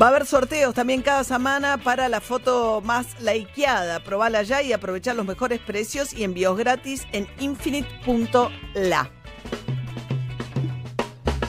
Va 0.00 0.06
a 0.06 0.08
haber 0.08 0.24
sorteos 0.24 0.74
también 0.74 1.02
cada 1.02 1.24
semana 1.24 1.76
para 1.76 2.08
la 2.08 2.22
foto 2.22 2.80
más 2.82 3.20
likeada. 3.20 4.02
Probala 4.02 4.44
ya 4.44 4.62
y 4.62 4.72
aprovechar 4.72 5.14
los 5.14 5.26
mejores 5.26 5.60
precios 5.60 6.14
y 6.14 6.24
envíos 6.24 6.56
gratis 6.56 7.06
en 7.12 7.28
infinite.la. 7.38 9.17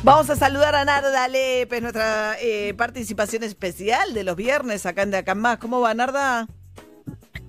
Vamos 0.04 0.30
a 0.30 0.36
saludar 0.36 0.76
a 0.76 0.86
Narda 0.86 1.28
Lepe, 1.28 1.82
nuestra 1.82 2.38
eh, 2.40 2.74
participación 2.76 3.44
especial 3.44 4.14
de 4.14 4.24
los 4.24 4.36
viernes 4.38 4.86
acá 4.86 5.02
en 5.02 5.12
De 5.12 5.18
Acá 5.18 5.36
Más. 5.36 5.58
¿Cómo 5.58 5.82
va, 5.82 5.94
Narda? 5.94 6.48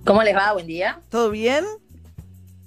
¿Cómo 0.05 0.23
les 0.25 0.35
va? 0.37 0.53
Buen 0.53 0.67
día. 0.67 1.01
¿Todo 1.11 1.31
bien? 1.31 1.65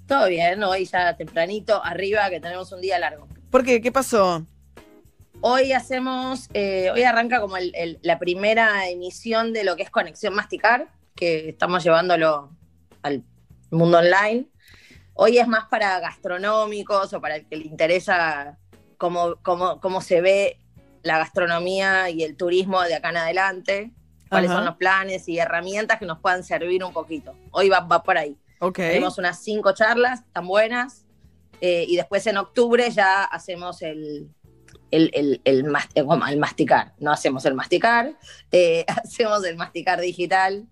Todo 0.07 0.27
bien, 0.27 0.63
hoy 0.63 0.85
ya 0.85 1.15
tempranito, 1.17 1.83
arriba, 1.83 2.29
que 2.29 2.39
tenemos 2.39 2.71
un 2.71 2.81
día 2.81 2.97
largo. 2.99 3.27
¿Por 3.49 3.63
qué? 3.63 3.81
¿Qué 3.81 3.91
pasó? 3.91 4.45
Hoy 5.41 5.73
hacemos, 5.73 6.49
eh, 6.53 6.89
hoy 6.91 7.03
arranca 7.03 7.41
como 7.41 7.57
el- 7.57 7.73
el- 7.75 7.99
la 8.03 8.19
primera 8.19 8.87
emisión 8.87 9.51
de 9.51 9.63
lo 9.65 9.75
que 9.75 9.83
es 9.83 9.89
Conexión 9.89 10.33
Masticar, 10.33 10.87
que 11.15 11.49
estamos 11.49 11.83
llevándolo 11.83 12.51
al 13.01 13.23
mundo 13.69 13.97
online. 13.97 14.45
Hoy 15.13 15.37
es 15.39 15.47
más 15.47 15.65
para 15.65 15.99
gastronómicos 15.99 17.13
o 17.13 17.19
para 17.21 17.35
el 17.35 17.47
que 17.47 17.57
le 17.57 17.65
interesa 17.65 18.57
cómo, 19.03 19.35
cómo, 19.41 19.81
cómo 19.81 19.99
se 19.99 20.21
ve 20.21 20.61
la 21.01 21.17
gastronomía 21.17 22.09
y 22.09 22.23
el 22.23 22.37
turismo 22.37 22.81
de 22.83 22.95
acá 22.95 23.09
en 23.09 23.17
adelante, 23.17 23.91
cuáles 24.29 24.49
Ajá. 24.49 24.59
son 24.59 24.65
los 24.65 24.77
planes 24.77 25.27
y 25.27 25.39
herramientas 25.39 25.99
que 25.99 26.05
nos 26.05 26.19
puedan 26.19 26.41
servir 26.41 26.85
un 26.85 26.93
poquito. 26.93 27.35
Hoy 27.51 27.67
va, 27.67 27.81
va 27.81 28.01
por 28.01 28.17
ahí. 28.17 28.37
Ok. 28.59 28.77
Tenemos 28.77 29.17
unas 29.17 29.43
cinco 29.43 29.73
charlas 29.73 30.23
tan 30.31 30.47
buenas 30.47 31.05
eh, 31.59 31.83
y 31.85 31.97
después 31.97 32.25
en 32.27 32.37
octubre 32.37 32.89
ya 32.91 33.25
hacemos 33.25 33.81
el, 33.81 34.29
el, 34.89 35.11
el, 35.13 35.41
el 35.43 35.65
eh, 35.65 36.05
el 36.29 36.39
masticar. 36.39 36.93
No 36.97 37.11
hacemos 37.11 37.43
el 37.43 37.55
masticar, 37.55 38.17
eh, 38.53 38.85
hacemos 38.87 39.43
el 39.43 39.57
masticar 39.57 39.99
digital, 39.99 40.65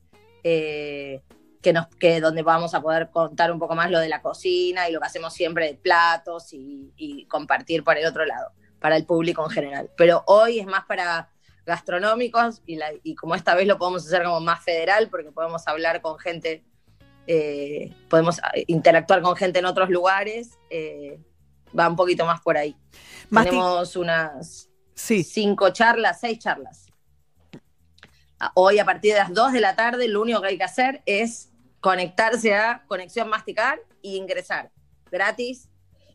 eh, 0.46 1.22
que 1.62 1.74
nos, 1.74 1.88
que 1.88 2.20
donde 2.22 2.41
vamos 2.43 2.74
a 2.74 2.82
poder 2.82 3.09
contar 3.12 3.51
un 3.51 3.59
poco 3.59 3.76
más 3.76 3.91
lo 3.91 3.99
de 3.99 4.09
la 4.09 4.22
cocina 4.22 4.89
y 4.89 4.91
lo 4.91 4.99
que 4.99 5.05
hacemos 5.07 5.34
siempre 5.34 5.68
de 5.68 5.74
platos 5.76 6.53
y, 6.53 6.91
y 6.95 7.26
compartir 7.28 7.84
por 7.84 7.97
el 7.97 8.05
otro 8.05 8.26
lado, 8.26 8.51
para 8.80 8.95
el 8.97 9.05
público 9.05 9.43
en 9.45 9.51
general. 9.51 9.89
Pero 9.95 10.24
hoy 10.28 10.59
es 10.59 10.66
más 10.66 10.86
para 10.86 11.30
gastronómicos 11.66 12.62
y, 12.66 12.76
la- 12.78 12.91
y 13.03 13.16
como 13.16 13.36
esta 13.36 13.53
vez 13.55 13.68
lo 13.68 13.78
podemos 13.78 14.05
hacer 14.05 14.24
como 14.24 14.39
más 14.39 14.64
federal 14.64 15.09
porque 15.09 15.32
podemos 15.32 15.68
hablar 15.68 16.01
con 16.01 16.18
gente 16.20 16.64
eh, 17.28 17.93
podemos 18.09 18.39
eh, 18.55 18.64
interactuar 18.68 19.22
con 19.22 19.36
gente 19.36 19.59
en 19.59 19.66
otros 19.66 19.89
lugares, 19.91 20.57
eh, 20.72 21.20
va 21.78 21.88
un 21.88 21.95
poquito 21.95 22.26
más 22.26 22.41
por 22.41 22.57
ahí. 22.57 22.76
Tenemos 23.32 23.95
unas 23.95 24.68
Sí. 24.95 25.24
cinco 25.24 25.70
charlas, 25.70 26.20
seis 26.20 26.39
charlas. 26.39 26.88
Ah, 28.39 28.51
Hoy 28.55 28.80
a 28.80 28.86
partir 28.86 29.14
de 29.14 29.20
las 29.20 29.34
2 29.34 29.53
de 29.53 29.62
la 29.62 29.76
tarde 29.76 30.07
lo 30.07 30.20
único 30.22 30.41
que 30.41 30.47
hay 30.49 30.57
que 30.57 30.64
hacer 30.64 31.03
es 31.05 31.51
conectarse 31.82 32.54
a 32.54 32.84
Conexión 32.88 33.28
Masticar 33.30 33.80
y 34.02 34.16
ingresar 34.16 34.72
gratis. 35.12 35.68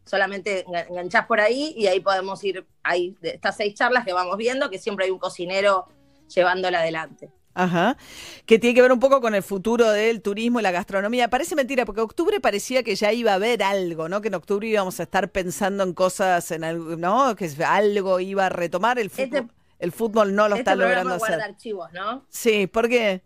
Solamente 0.05 0.65
engan- 0.67 0.87
enganchás 0.89 1.27
por 1.27 1.41
ahí 1.41 1.75
y 1.77 1.89
ahí 1.89 2.01
podemos 2.01 2.43
ir, 2.45 2.65
hay 2.83 3.17
estas 3.23 3.57
seis 3.57 3.75
charlas 3.75 4.05
que 4.05 4.13
vamos 4.13 4.37
viendo, 4.37 4.71
que 4.71 4.79
siempre 4.79 5.05
hay 5.05 5.11
un 5.11 5.19
cocinero 5.19 5.87
llevándola 6.35 6.79
adelante. 6.81 7.31
Ajá. 7.55 7.97
Que 8.45 8.59
tiene 8.59 8.75
que 8.75 8.83
ver 8.83 8.93
un 8.93 9.01
poco 9.01 9.21
con 9.21 9.35
el 9.35 9.43
futuro 9.43 9.91
del 9.91 10.21
turismo 10.21 10.61
y 10.61 10.63
la 10.63 10.71
gastronomía. 10.71 11.29
Parece 11.29 11.57
mentira, 11.57 11.87
porque 11.87 12.03
octubre 12.03 12.39
parecía 12.39 12.83
que 12.83 12.95
ya 12.95 13.13
iba 13.13 13.33
a 13.33 13.37
haber 13.37 13.63
algo, 13.63 14.09
¿no? 14.11 14.21
Que 14.21 14.29
en 14.29 14.35
octubre 14.35 14.69
íbamos 14.69 15.01
a 15.01 15.05
estar 15.05 15.31
pensando 15.31 15.83
en 15.83 15.95
cosas, 15.95 16.51
en 16.51 16.65
algo, 16.65 16.97
¿no? 16.97 17.35
Que 17.35 17.51
algo 17.67 18.21
iba 18.21 18.47
a 18.47 18.49
retomar. 18.51 18.99
El 18.99 19.09
fútbol, 19.09 19.51
el 19.79 19.91
fútbol 19.91 20.35
no 20.35 20.49
lo 20.49 20.57
este 20.57 20.71
está 20.71 20.77
logrando 20.77 21.17
guarda 21.17 21.37
hacer. 21.37 21.51
archivos, 21.51 21.91
¿no? 21.95 22.27
Sí, 22.29 22.67
¿por 22.67 22.89
qué? 22.91 23.23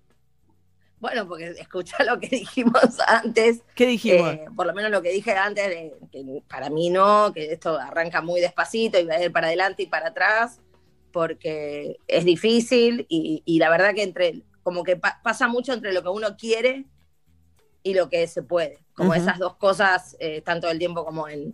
Bueno, 1.01 1.26
porque 1.26 1.46
escucha 1.59 2.05
lo 2.05 2.20
que 2.20 2.28
dijimos 2.30 3.01
antes. 3.07 3.62
¿Qué 3.74 3.86
dijimos? 3.86 4.34
eh, 4.34 4.44
por 4.55 4.66
lo 4.66 4.74
menos 4.74 4.90
lo 4.90 5.01
que 5.03 5.11
dije 5.11 5.32
antes, 5.32 5.66
de, 5.68 5.94
que 6.12 6.42
para 6.48 6.68
mí 6.70 6.90
no, 6.90 7.32
que 7.32 7.53
esto 7.53 7.78
arranca 7.78 8.20
muy 8.20 8.40
despacito 8.40 8.98
y 8.98 9.05
va 9.07 9.14
a 9.14 9.22
ir 9.24 9.32
para 9.32 9.46
adelante 9.48 9.82
y 9.82 9.86
para 9.86 10.09
atrás. 10.09 10.61
porque 11.12 11.96
es 12.07 12.24
difícil 12.24 13.07
y, 13.09 13.42
y 13.44 13.59
la 13.59 13.68
verdad 13.70 13.94
que 13.94 14.03
entre, 14.05 14.42
como 14.62 14.84
que 14.84 14.96
pa- 14.96 15.20
pasa 15.24 15.48
mucho 15.48 15.72
entre 15.72 15.92
lo 15.92 16.03
que 16.03 16.09
uno 16.09 16.36
quiere 16.36 16.84
y 17.82 17.94
lo 17.94 18.09
que 18.09 18.26
se 18.28 18.42
puede. 18.42 18.78
Como 18.94 19.14
esas 19.14 19.38
dos 19.38 19.57
cosas 19.57 20.16
eh, 20.20 20.36
están 20.38 20.61
todo 20.61 20.70
el 20.70 20.78
tiempo 20.78 21.05
como 21.05 21.26
en, 21.28 21.53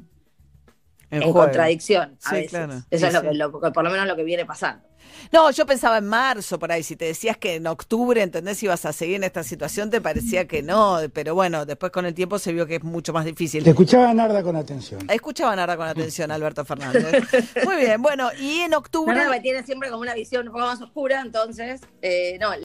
En 1.11 1.23
en 1.23 1.33
juego. 1.33 1.39
contradicción 1.47 2.19
a 2.25 2.31
Sí, 2.31 2.35
veces. 2.37 2.51
claro. 2.51 2.73
Eso 2.75 2.85
Sí, 2.91 3.05
es 3.07 3.13
lo 3.15 3.21
sí. 3.21 3.27
que, 3.29 3.35
lo 3.35 3.51
por 3.73 3.85
lo 3.85 3.91
menos 3.91 4.07
lo 4.07 4.17
que 4.17 4.25
viene 4.25 4.45
pasando. 4.45 4.85
No, 5.33 5.51
yo 5.51 5.67
pensaba 5.67 5.99
en 5.99 6.07
marzo 6.07 6.59
por 6.59 6.73
ahí. 6.73 6.83
Si 6.83 6.97
te 6.97 7.07
decías 7.07 7.37
que 7.37 7.57
en 7.57 7.67
octubre, 7.67 8.23
¿entendés? 8.23 8.63
Ibas 8.63 8.85
a 8.87 8.93
seguir 8.93 9.17
en 9.17 9.25
esta 9.25 9.43
situación, 9.43 9.91
te 9.91 10.01
parecía 10.01 10.47
que 10.47 10.63
no. 10.63 10.99
Pero 11.13 11.35
bueno, 11.35 11.67
después 11.67 11.93
con 11.93 12.07
el 12.07 12.15
tiempo 12.15 12.39
se 12.39 12.53
vio 12.53 12.67
que 12.67 12.77
es 12.77 12.85
mucho 12.85 13.13
más 13.13 13.25
difícil. 13.25 13.65
Te 13.65 13.71
escuchaba 13.71 14.13
Narda 14.15 14.43
con 14.43 14.57
atención. 14.57 15.01
Escuchaban 15.11 15.59
ahora 15.59 15.77
con 15.77 15.87
atención, 15.87 16.31
Alberto 16.31 16.65
Fernández. 16.65 17.25
Muy 17.65 17.77
bien, 17.77 18.01
bueno, 18.01 18.31
y 18.39 18.61
en 18.61 18.75
octubre. 18.75 19.15
Nada, 19.15 19.31
me 19.31 19.41
tiene 19.41 19.63
siempre 19.63 19.91
como 19.91 20.03
una 20.03 20.15
visión 20.15 20.47
un 20.47 20.53
poco 20.53 20.67
más 20.67 20.81
oscura, 20.81 21.21
entonces, 21.21 21.81
eh, 22.03 22.39
no, 22.41 22.55